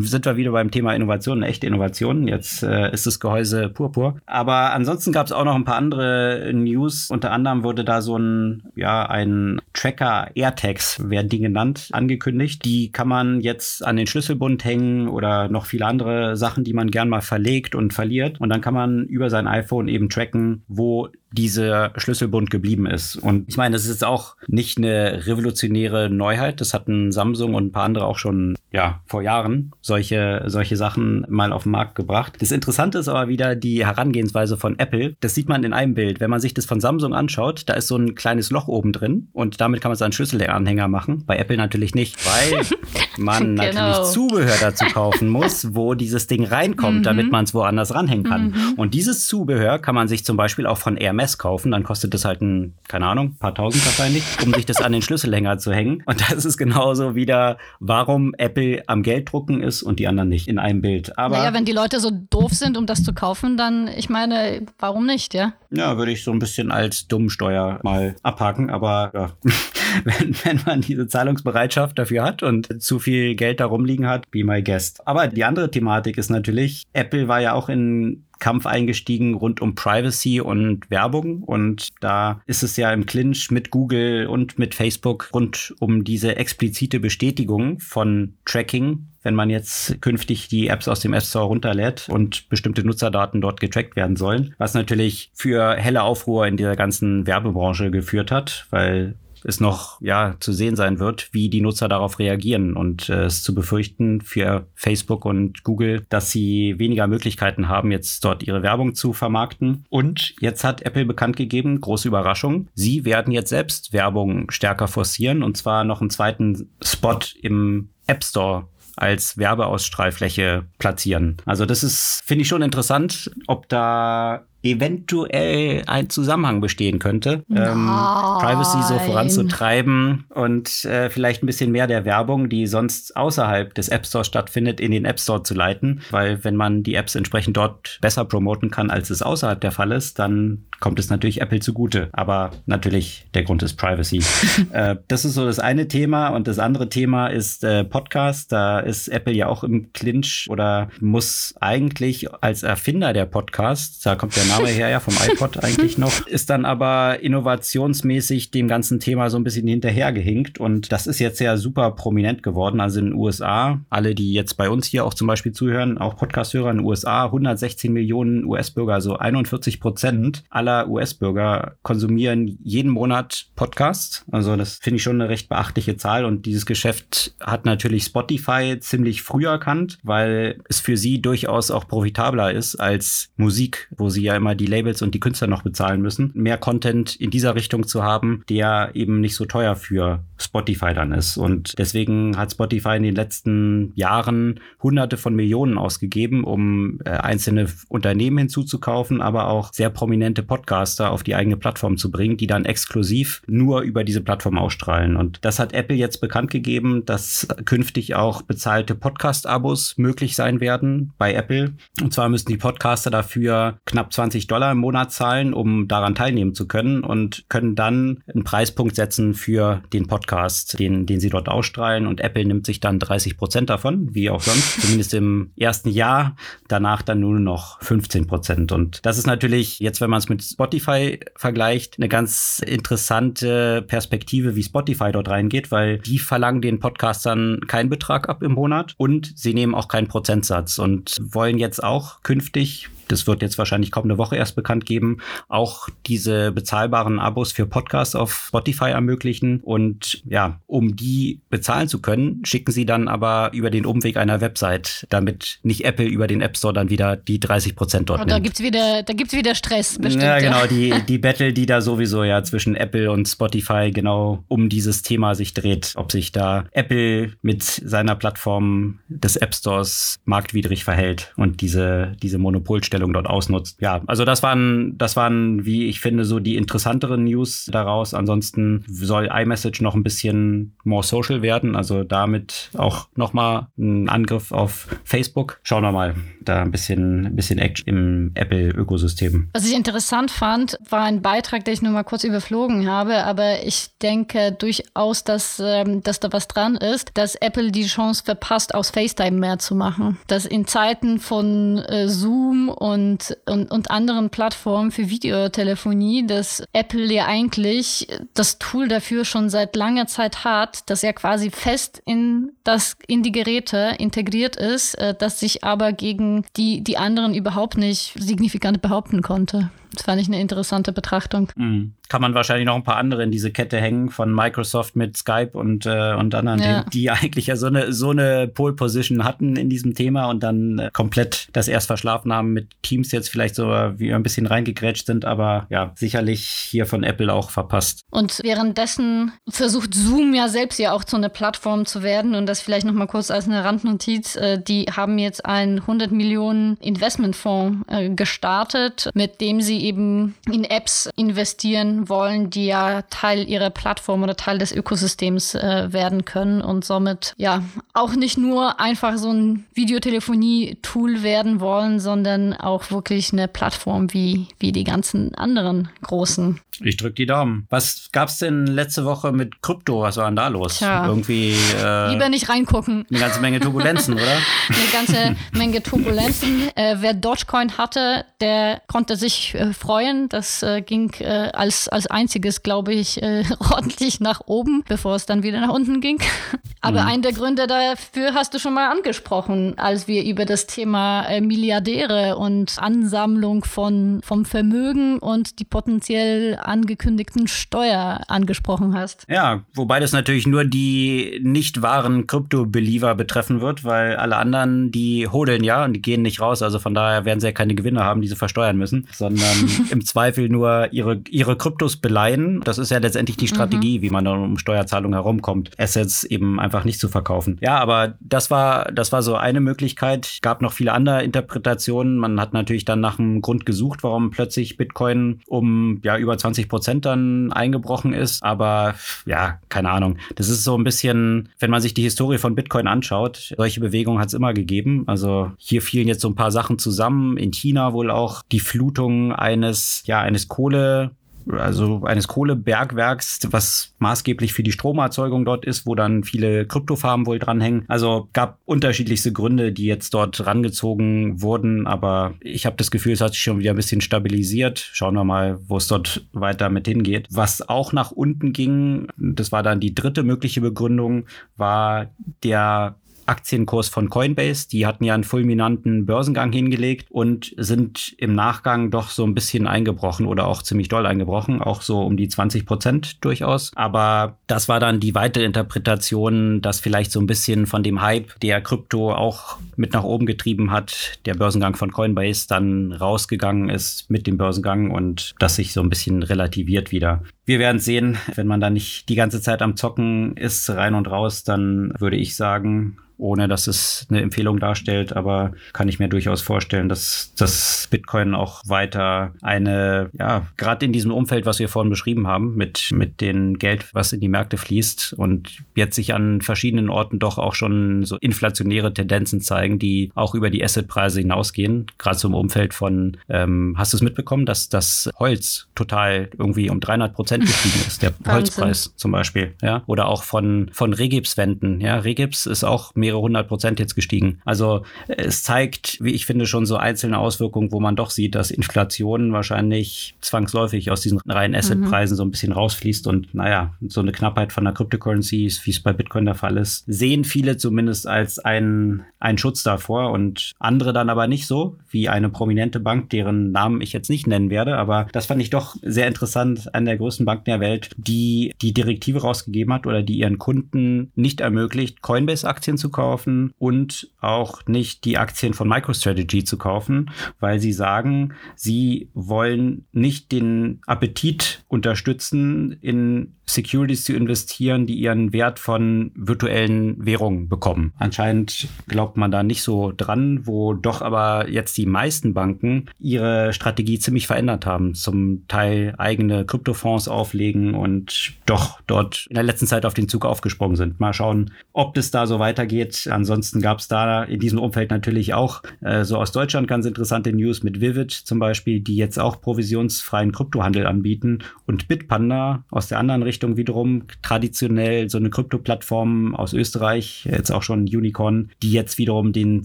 [0.00, 2.26] sind wir wieder beim Thema Innovation, echte Innovation.
[2.26, 4.16] Jetzt äh, ist das Gehäuse purpur.
[4.26, 7.10] Aber ansonsten gab es auch noch ein paar andere News.
[7.10, 12.64] Unter anderem wurde da so ein, ja, ein Tracker AirTags werden die genannt, angekündigt.
[12.64, 16.90] Die kann man jetzt an den Schlüsselbund hängen oder noch viele andere Sachen, die man
[16.90, 18.40] gern mal verlegt und verliert.
[18.40, 23.16] Und dann kann man über sein iPhone eben tracken, wo dieser Schlüsselbund geblieben ist.
[23.16, 26.60] Und ich meine, das ist jetzt auch nicht eine revolutionäre Neuheit.
[26.60, 31.24] Das hatten Samsung und ein paar andere auch schon, ja, vor Jahren solche, solche Sachen
[31.28, 32.34] mal auf den Markt gebracht.
[32.40, 35.14] Das Interessante ist aber wieder die Herangehensweise von Apple.
[35.20, 36.20] Das sieht man in einem Bild.
[36.20, 39.28] Wenn man sich das von Samsung anschaut, da ist so ein kleines Loch oben drin
[39.32, 41.24] und damit kann man seinen Schlüsselanhänger machen.
[41.26, 42.62] Bei Apple natürlich nicht, weil
[43.18, 43.62] man genau.
[43.72, 47.02] natürlich Zubehör dazu kaufen muss, wo dieses Ding reinkommt, mhm.
[47.02, 48.48] damit man es woanders ranhängen kann.
[48.48, 48.74] Mhm.
[48.76, 52.14] Und dieses Zubehör kann man sich zum Beispiel auch von Hermes Mess kaufen, dann kostet
[52.14, 55.72] das halt ein, keine Ahnung, paar tausend wahrscheinlich, um sich das an den Schlüsselhänger zu
[55.72, 56.04] hängen.
[56.06, 60.60] Und das ist genauso wieder, warum Apple am Gelddrucken ist und die anderen nicht in
[60.60, 61.18] einem Bild.
[61.18, 64.62] Aber naja, wenn die Leute so doof sind, um das zu kaufen, dann, ich meine,
[64.78, 65.54] warum nicht, ja?
[65.70, 69.32] Ja, würde ich so ein bisschen als Dummsteuer mal abhaken, aber ja.
[70.04, 74.44] wenn, wenn man diese Zahlungsbereitschaft dafür hat und zu viel Geld da rumliegen hat, be
[74.44, 75.06] my guest.
[75.08, 79.74] Aber die andere Thematik ist natürlich, Apple war ja auch in Kampf eingestiegen rund um
[79.74, 81.42] Privacy und Werbung.
[81.42, 86.36] Und da ist es ja im Clinch mit Google und mit Facebook rund um diese
[86.36, 92.08] explizite Bestätigung von Tracking wenn man jetzt künftig die Apps aus dem App Store runterlädt
[92.08, 97.26] und bestimmte Nutzerdaten dort getrackt werden sollen, was natürlich für helle Aufruhr in dieser ganzen
[97.26, 99.16] Werbebranche geführt hat, weil
[99.46, 103.42] es noch ja zu sehen sein wird, wie die Nutzer darauf reagieren und äh, es
[103.42, 108.94] zu befürchten für Facebook und Google, dass sie weniger Möglichkeiten haben, jetzt dort ihre Werbung
[108.94, 109.84] zu vermarkten.
[109.88, 115.42] Und jetzt hat Apple bekannt gegeben, große Überraschung, sie werden jetzt selbst Werbung stärker forcieren
[115.42, 121.36] und zwar noch einen zweiten Spot im App Store als Werbeausstrahlfläche platzieren.
[121.44, 127.86] Also das ist, finde ich schon interessant, ob da eventuell ein Zusammenhang bestehen könnte, ähm,
[127.86, 133.88] Privacy so voranzutreiben und äh, vielleicht ein bisschen mehr der Werbung, die sonst außerhalb des
[133.88, 136.02] App Store stattfindet, in den App Store zu leiten.
[136.10, 139.92] Weil wenn man die Apps entsprechend dort besser promoten kann, als es außerhalb der Fall
[139.92, 142.08] ist, dann kommt es natürlich Apple zugute.
[142.12, 144.22] Aber natürlich, der Grund ist Privacy.
[144.72, 146.28] äh, das ist so das eine Thema.
[146.28, 148.52] Und das andere Thema ist äh, Podcast.
[148.52, 154.14] Da ist Apple ja auch im Clinch oder muss eigentlich als Erfinder der Podcasts, da
[154.14, 159.00] kommt der Name her ja vom iPod eigentlich noch, ist dann aber innovationsmäßig dem ganzen
[159.00, 160.58] Thema so ein bisschen hinterhergehinkt.
[160.58, 162.80] Und das ist jetzt ja super prominent geworden.
[162.80, 166.16] Also in den USA, alle, die jetzt bei uns hier auch zum Beispiel zuhören, auch
[166.16, 172.90] Podcast-Hörer in den USA, 116 Millionen US-Bürger, also 41 Prozent aller aller US-Bürger konsumieren jeden
[172.90, 174.24] Monat Podcasts.
[174.30, 176.24] Also das finde ich schon eine recht beachtliche Zahl.
[176.24, 181.86] Und dieses Geschäft hat natürlich Spotify ziemlich früh erkannt, weil es für sie durchaus auch
[181.86, 186.02] profitabler ist als Musik, wo sie ja immer die Labels und die Künstler noch bezahlen
[186.02, 186.30] müssen.
[186.34, 191.12] Mehr Content in dieser Richtung zu haben, der eben nicht so teuer für Spotify dann
[191.12, 191.36] ist.
[191.36, 197.66] Und deswegen hat Spotify in den letzten Jahren hunderte von Millionen ausgegeben, um äh, einzelne
[197.88, 202.64] Unternehmen hinzuzukaufen, aber auch sehr prominente Podcaster auf die eigene Plattform zu bringen, die dann
[202.64, 205.16] exklusiv nur über diese Plattform ausstrahlen.
[205.16, 211.12] Und das hat Apple jetzt bekannt gegeben, dass künftig auch bezahlte Podcast-Abos möglich sein werden
[211.18, 211.72] bei Apple.
[212.02, 216.54] Und zwar müssen die Podcaster dafür knapp 20 Dollar im Monat zahlen, um daran teilnehmen
[216.54, 221.48] zu können und können dann einen Preispunkt setzen für den Podcast, den, den sie dort
[221.48, 222.06] ausstrahlen.
[222.06, 226.36] Und Apple nimmt sich dann 30 Prozent davon, wie auch sonst, zumindest im ersten Jahr.
[226.68, 228.72] Danach dann nur noch 15 Prozent.
[228.72, 234.56] Und das ist natürlich jetzt, wenn man es mit Spotify vergleicht, eine ganz interessante Perspektive,
[234.56, 239.32] wie Spotify dort reingeht, weil die verlangen den Podcastern keinen Betrag ab im Monat und
[239.36, 244.18] sie nehmen auch keinen Prozentsatz und wollen jetzt auch künftig das wird jetzt wahrscheinlich kommende
[244.18, 249.60] Woche erst bekannt geben, auch diese bezahlbaren Abos für Podcasts auf Spotify ermöglichen.
[249.60, 254.40] Und ja, um die bezahlen zu können, schicken sie dann aber über den Umweg einer
[254.40, 258.26] Website, damit nicht Apple über den App Store dann wieder die 30 Prozent dort Und
[258.26, 258.38] nimmt.
[258.38, 260.24] da gibt's wieder, da gibt's wieder Stress, bestimmt.
[260.24, 264.68] Ja, genau, die, die Battle, die da sowieso ja zwischen Apple und Spotify genau um
[264.68, 270.84] dieses Thema sich dreht, ob sich da Apple mit seiner Plattform des App Stores marktwidrig
[270.84, 273.80] verhält und diese, diese Monopolstellung dort ausnutzt.
[273.80, 278.14] Ja, also das waren, das waren, wie ich finde, so die interessanteren News daraus.
[278.14, 284.52] Ansonsten soll iMessage noch ein bisschen more social werden, also damit auch nochmal ein Angriff
[284.52, 285.60] auf Facebook.
[285.62, 289.48] Schauen wir mal, da ein bisschen, ein bisschen Action im Apple-Ökosystem.
[289.52, 293.62] Was ich interessant fand, war ein Beitrag, den ich nur mal kurz überflogen habe, aber
[293.64, 298.74] ich denke durchaus, dass, ähm, dass da was dran ist, dass Apple die Chance verpasst,
[298.74, 300.18] aus FaceTime mehr zu machen.
[300.26, 307.12] Dass in Zeiten von äh, Zoom und, und, und anderen Plattformen für Videotelefonie, dass Apple
[307.12, 312.52] ja eigentlich das Tool dafür schon seit langer Zeit hat, dass er quasi fest in
[312.62, 317.76] das, in die Geräte integriert ist, äh, dass sich aber gegen die, die anderen überhaupt
[317.76, 319.70] nicht signifikant behaupten konnte.
[319.92, 321.50] Das fand ich eine interessante Betrachtung.
[321.56, 321.94] Mhm.
[322.08, 325.50] Kann man wahrscheinlich noch ein paar andere in diese Kette hängen von Microsoft mit Skype
[325.54, 326.84] und, äh, und anderen, Ja.
[326.84, 330.42] die, die eigentlich ja so eine, so eine Pole Position hatten in diesem Thema und
[330.42, 334.46] dann äh, komplett das erst verschlafen haben mit Teams jetzt vielleicht so wie ein bisschen
[334.46, 338.02] reingegrätscht sind, aber ja, sicherlich hier von Apple auch verpasst.
[338.10, 342.60] Und währenddessen versucht Zoom ja selbst ja auch zu einer Plattform zu werden und das
[342.60, 344.36] vielleicht noch mal kurz als eine Randnotiz.
[344.36, 350.64] Äh, die haben jetzt einen 100 Millionen Investmentfonds äh, gestartet, mit dem sie eben in
[350.64, 356.60] Apps investieren wollen, die ja Teil ihrer Plattform oder Teil des Ökosystems äh, werden können
[356.60, 357.62] und somit ja
[357.92, 364.48] auch nicht nur einfach so ein Videotelefonie-Tool werden wollen, sondern auch wirklich eine Plattform wie,
[364.58, 366.60] wie die ganzen anderen großen.
[366.80, 367.66] Ich drück die Daumen.
[367.70, 370.02] Was gab's denn letzte Woche mit Krypto?
[370.02, 370.78] Was war denn da los?
[370.78, 371.06] Tja.
[371.06, 373.06] Irgendwie äh, Lieber nicht reingucken.
[373.10, 374.22] eine ganze Menge Turbulenzen, oder?
[374.24, 376.76] eine ganze Menge Turbulenzen.
[376.76, 380.28] Äh, wer Dogecoin hatte, der konnte sich äh, freuen.
[380.28, 385.26] Das äh, ging äh, als, als einziges, glaube ich, äh, ordentlich nach oben, bevor es
[385.26, 386.18] dann wieder nach unten ging.
[386.80, 391.24] Aber einen der Gründe dafür hast du schon mal angesprochen, als wir über das Thema
[391.24, 399.24] äh, Milliardäre und Ansammlung von, vom Vermögen und die potenziell angekündigten Steuer angesprochen hast.
[399.28, 405.26] Ja, wobei das natürlich nur die nicht wahren Krypto-Believer betreffen wird, weil alle anderen, die
[405.26, 406.62] hodeln ja und die gehen nicht raus.
[406.62, 409.55] Also von daher werden sie ja keine Gewinne haben, die sie versteuern müssen, sondern
[409.90, 412.60] im Zweifel nur ihre, ihre Kryptos beleihen.
[412.64, 416.84] Das ist ja letztendlich die Strategie, wie man dann um Steuerzahlungen herumkommt, Assets eben einfach
[416.84, 417.58] nicht zu verkaufen.
[417.60, 420.38] Ja, aber das war, das war so eine Möglichkeit.
[420.42, 422.18] Gab noch viele andere Interpretationen.
[422.18, 426.68] Man hat natürlich dann nach einem Grund gesucht, warum plötzlich Bitcoin um ja über 20
[426.68, 428.42] Prozent dann eingebrochen ist.
[428.42, 428.94] Aber
[429.24, 430.18] ja, keine Ahnung.
[430.34, 434.20] Das ist so ein bisschen, wenn man sich die Historie von Bitcoin anschaut, solche Bewegungen
[434.20, 435.04] hat es immer gegeben.
[435.06, 437.36] Also hier fielen jetzt so ein paar Sachen zusammen.
[437.36, 441.12] In China wohl auch die Flutung eines, ja, eines Kohle
[441.52, 447.38] also eines Kohlebergwerks, was maßgeblich für die Stromerzeugung dort ist, wo dann viele Kryptofarmen wohl
[447.38, 447.84] dranhängen.
[447.88, 453.20] Also gab unterschiedlichste Gründe, die jetzt dort rangezogen wurden, aber ich habe das Gefühl, es
[453.20, 454.90] hat sich schon wieder ein bisschen stabilisiert.
[454.92, 457.28] Schauen wir mal, wo es dort weiter mit hingeht.
[457.30, 461.26] Was auch nach unten ging, das war dann die dritte mögliche Begründung,
[461.56, 462.06] war
[462.42, 464.68] der Aktienkurs von Coinbase.
[464.68, 469.66] Die hatten ja einen fulminanten Börsengang hingelegt und sind im Nachgang doch so ein bisschen
[469.66, 473.72] eingebrochen oder auch ziemlich doll eingebrochen, auch so um die 20 Prozent durchaus.
[473.74, 478.38] Aber das war dann die weitere Interpretation, dass vielleicht so ein bisschen von dem Hype,
[478.40, 484.10] der Krypto auch mit nach oben getrieben hat, der Börsengang von Coinbase dann rausgegangen ist
[484.10, 487.22] mit dem Börsengang und das sich so ein bisschen relativiert wieder.
[487.46, 491.08] Wir werden sehen, wenn man da nicht die ganze Zeit am Zocken ist, rein und
[491.08, 496.08] raus, dann würde ich sagen, ohne dass es eine Empfehlung darstellt, aber kann ich mir
[496.08, 501.68] durchaus vorstellen, dass das Bitcoin auch weiter eine, ja, gerade in diesem Umfeld, was wir
[501.68, 506.14] vorhin beschrieben haben, mit, mit dem Geld, was in die Märkte fließt und jetzt sich
[506.14, 511.20] an verschiedenen Orten doch auch schon so inflationäre Tendenzen zeigen, die auch über die Assetpreise
[511.20, 516.70] hinausgehen, gerade im Umfeld von, ähm, hast du es mitbekommen, dass das Holz total irgendwie
[516.70, 521.80] um 300 Prozent gestiegen ist, der Holzpreis zum Beispiel, ja, oder auch von, von Regipswänden,
[521.80, 524.40] ja, Regips ist auch mehr mehrere hundert Prozent jetzt gestiegen.
[524.44, 528.50] Also es zeigt, wie ich finde, schon so einzelne Auswirkungen, wo man doch sieht, dass
[528.50, 531.58] Inflation wahrscheinlich zwangsläufig aus diesen reinen mhm.
[531.58, 532.18] Assetpreisen mhm.
[532.18, 535.92] so ein bisschen rausfließt und naja, so eine Knappheit von der Cryptocurrency, wie es bei
[535.92, 541.08] Bitcoin der Fall ist, sehen viele zumindest als einen, einen Schutz davor und andere dann
[541.08, 545.06] aber nicht so, wie eine prominente Bank, deren Namen ich jetzt nicht nennen werde, aber
[545.12, 549.20] das fand ich doch sehr interessant, eine der größten Banken der Welt, die die Direktive
[549.20, 555.18] rausgegeben hat oder die ihren Kunden nicht ermöglicht, Coinbase-Aktien zu kaufen und auch nicht die
[555.18, 563.34] Aktien von MicroStrategy zu kaufen, weil sie sagen, sie wollen nicht den Appetit unterstützen, in
[563.48, 567.92] Securities zu investieren, die ihren Wert von virtuellen Währungen bekommen.
[567.96, 573.52] Anscheinend glaubt man da nicht so dran, wo doch aber jetzt die meisten Banken ihre
[573.52, 579.66] Strategie ziemlich verändert haben, zum Teil eigene Kryptofonds auflegen und doch dort in der letzten
[579.66, 581.00] Zeit auf den Zug aufgesprungen sind.
[581.00, 583.08] Mal schauen, ob das da so weitergeht.
[583.10, 587.32] Ansonsten gab es da in diesem Umfeld natürlich auch äh, so aus Deutschland ganz interessante
[587.32, 592.98] News mit Vivid zum Beispiel, die jetzt auch provisionsfreien Kryptohandel anbieten und Bitpanda aus der
[592.98, 598.98] anderen Richtung wiederum traditionell so eine Krypto-Plattform aus Österreich, jetzt auch schon Unicorn, die jetzt
[598.98, 599.64] wiederum den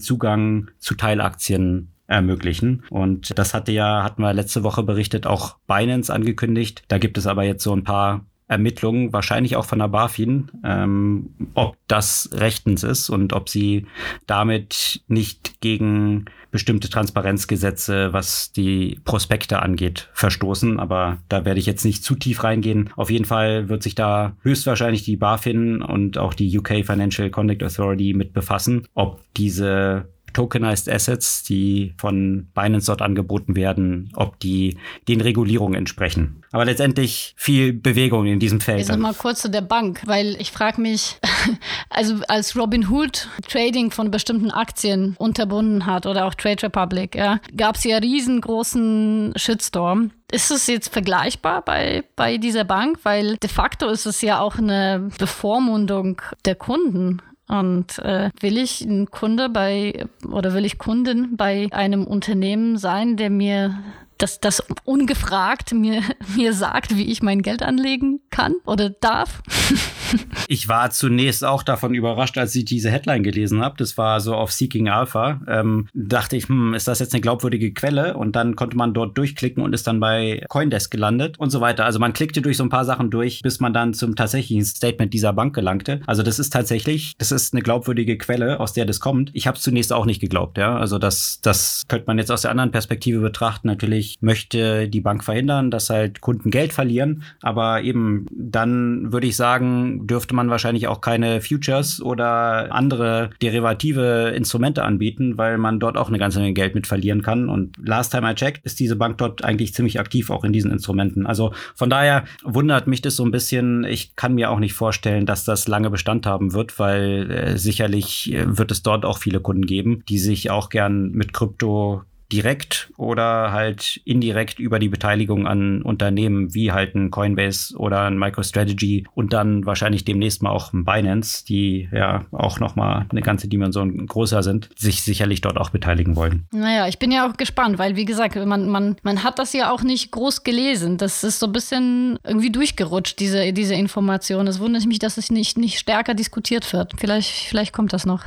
[0.00, 2.84] Zugang zu Teilaktien ermöglichen.
[2.90, 6.82] Und das hatte ja, hatten wir letzte Woche berichtet, auch Binance angekündigt.
[6.88, 11.30] Da gibt es aber jetzt so ein paar Ermittlungen, wahrscheinlich auch von der BaFin, ähm,
[11.54, 13.86] ob das rechtens ist und ob sie
[14.26, 20.78] damit nicht gegen bestimmte Transparenzgesetze, was die Prospekte angeht, verstoßen.
[20.78, 22.90] Aber da werde ich jetzt nicht zu tief reingehen.
[22.94, 27.62] Auf jeden Fall wird sich da höchstwahrscheinlich die BaFin und auch die UK Financial Conduct
[27.62, 34.76] Authority mit befassen, ob diese Tokenized Assets, die von Binance dort angeboten werden, ob die
[35.08, 36.42] den Regulierungen entsprechen.
[36.52, 38.80] Aber letztendlich viel Bewegung in diesem Feld.
[38.80, 41.18] Jetzt nochmal kurz zu der Bank, weil ich frage mich,
[41.90, 47.40] also als Robin Hood Trading von bestimmten Aktien unterbunden hat oder auch Trade Republic, ja,
[47.56, 50.10] gab es ja riesengroßen Shitstorm.
[50.30, 52.98] Ist es jetzt vergleichbar bei, bei dieser Bank?
[53.02, 57.20] Weil de facto ist es ja auch eine Bevormundung der Kunden.
[57.52, 63.18] Und äh, will ich ein Kunde bei oder will ich Kundin bei einem Unternehmen sein,
[63.18, 63.78] der mir
[64.16, 66.00] das, das ungefragt mir,
[66.36, 69.42] mir sagt, wie ich mein Geld anlegen kann oder darf.
[70.48, 73.76] ich war zunächst auch davon überrascht, als ich diese Headline gelesen habe.
[73.78, 75.40] Das war so auf Seeking Alpha.
[75.48, 78.16] Ähm, dachte ich, hm, ist das jetzt eine glaubwürdige Quelle?
[78.16, 81.84] Und dann konnte man dort durchklicken und ist dann bei Coindesk gelandet und so weiter.
[81.84, 85.12] Also man klickte durch so ein paar Sachen durch, bis man dann zum tatsächlichen Statement
[85.14, 86.00] dieser Bank gelangte.
[86.06, 89.30] Also das ist tatsächlich, das ist eine glaubwürdige Quelle, aus der das kommt.
[89.34, 90.76] Ich habe es zunächst auch nicht geglaubt, ja.
[90.76, 93.68] Also das, das könnte man jetzt aus der anderen Perspektive betrachten.
[93.68, 97.22] Natürlich möchte die Bank verhindern, dass halt Kunden Geld verlieren.
[97.42, 104.32] Aber eben dann würde ich sagen, dürfte man wahrscheinlich auch keine Futures oder andere derivative
[104.34, 107.48] Instrumente anbieten, weil man dort auch eine ganze Menge Geld mit verlieren kann.
[107.48, 110.70] Und last time I checked, ist diese Bank dort eigentlich ziemlich aktiv auch in diesen
[110.70, 111.26] Instrumenten.
[111.26, 113.84] Also von daher wundert mich das so ein bisschen.
[113.84, 118.32] Ich kann mir auch nicht vorstellen, dass das lange Bestand haben wird, weil äh, sicherlich
[118.32, 122.02] äh, wird es dort auch viele Kunden geben, die sich auch gern mit Krypto
[122.32, 128.18] direkt oder halt indirekt über die Beteiligung an Unternehmen wie halt ein Coinbase oder ein
[128.18, 133.48] MicroStrategy und dann wahrscheinlich demnächst mal auch ein Binance, die ja auch nochmal eine ganze
[133.48, 136.46] Dimension größer sind, sich sicherlich dort auch beteiligen wollen.
[136.52, 139.70] Naja, ich bin ja auch gespannt, weil wie gesagt, man, man, man hat das ja
[139.70, 140.96] auch nicht groß gelesen.
[140.96, 144.46] Das ist so ein bisschen irgendwie durchgerutscht, diese, diese Information.
[144.46, 146.94] Es wundert mich, dass es nicht, nicht stärker diskutiert wird.
[146.98, 148.24] Vielleicht, vielleicht kommt das noch.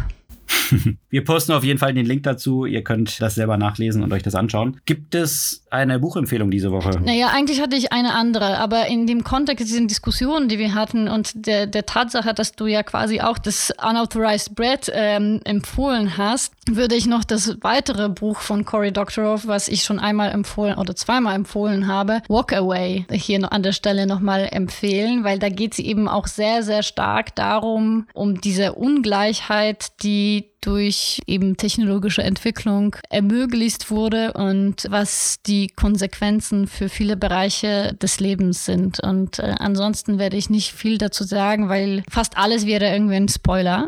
[1.10, 2.66] Wir posten auf jeden Fall den Link dazu.
[2.66, 4.82] Ihr könnt das selber nachlesen und euch das anschauen.
[4.86, 7.00] Gibt es eine Buchempfehlung diese Woche?
[7.04, 11.08] Naja, eigentlich hatte ich eine andere, aber in dem Kontext dieser Diskussionen, die wir hatten
[11.08, 16.54] und der, der Tatsache, dass du ja quasi auch das Unauthorized Bread ähm, empfohlen hast,
[16.70, 20.96] würde ich noch das weitere Buch von Cory Doctorow, was ich schon einmal empfohlen oder
[20.96, 25.86] zweimal empfohlen habe, Walk Away, hier an der Stelle nochmal empfehlen, weil da geht sie
[25.86, 32.96] eben auch sehr, sehr stark darum, um diese Ungleichheit, die die durch eben technologische Entwicklung
[33.10, 39.00] ermöglicht wurde und was die Konsequenzen für viele Bereiche des Lebens sind.
[39.00, 43.30] Und äh, ansonsten werde ich nicht viel dazu sagen, weil fast alles wäre irgendwie ein
[43.30, 43.88] Spoiler.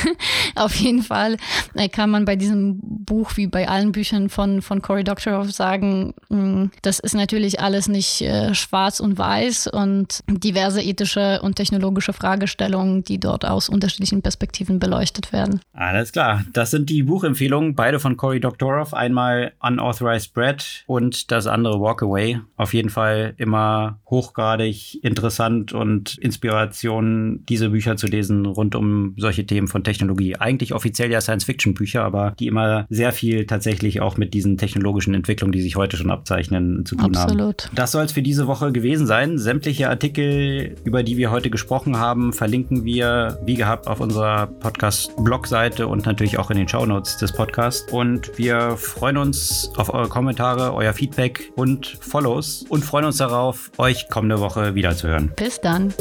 [0.54, 1.36] Auf jeden Fall
[1.74, 6.14] äh, kann man bei diesem Buch wie bei allen Büchern von, von Cory Doctorow sagen,
[6.30, 11.56] mh, hm, das ist natürlich alles nicht äh, schwarz und weiß und diverse ethische und
[11.56, 15.60] technologische Fragestellungen, die dort aus unterschiedlichen Perspektiven beleuchtet werden.
[15.74, 18.94] Alles klar, das sind die Buchempfehlungen, beide von Cory Doctorow.
[18.94, 22.38] Einmal Unauthorized Bread und das andere Walk Away.
[22.56, 29.44] Auf jeden Fall immer hochgradig interessant und Inspiration, diese Bücher zu lesen rund um solche
[29.44, 30.36] Themen von Technologie.
[30.36, 35.50] Eigentlich offiziell ja Science-Fiction-Bücher, aber die immer sehr viel tatsächlich auch mit diesen technologischen Entwicklungen,
[35.50, 37.64] die sich heute schon abzeichnen, zu tun Absolut.
[37.64, 37.74] haben.
[37.74, 39.36] Das soll es für diese Woche gewesen sein.
[39.36, 45.88] Sämtliche Artikel, über die wir heute gesprochen haben, verlinken wir wie gehabt auf unserer Podcast-Blogseite
[45.88, 47.90] und natürlich auch in den Shownotes des Podcasts.
[47.92, 53.70] Und wir freuen uns auf eure Kommentare, euer Feedback und Follows und freuen uns darauf,
[53.78, 55.32] euch kommende Woche wiederzuhören.
[55.36, 55.92] Bis dann.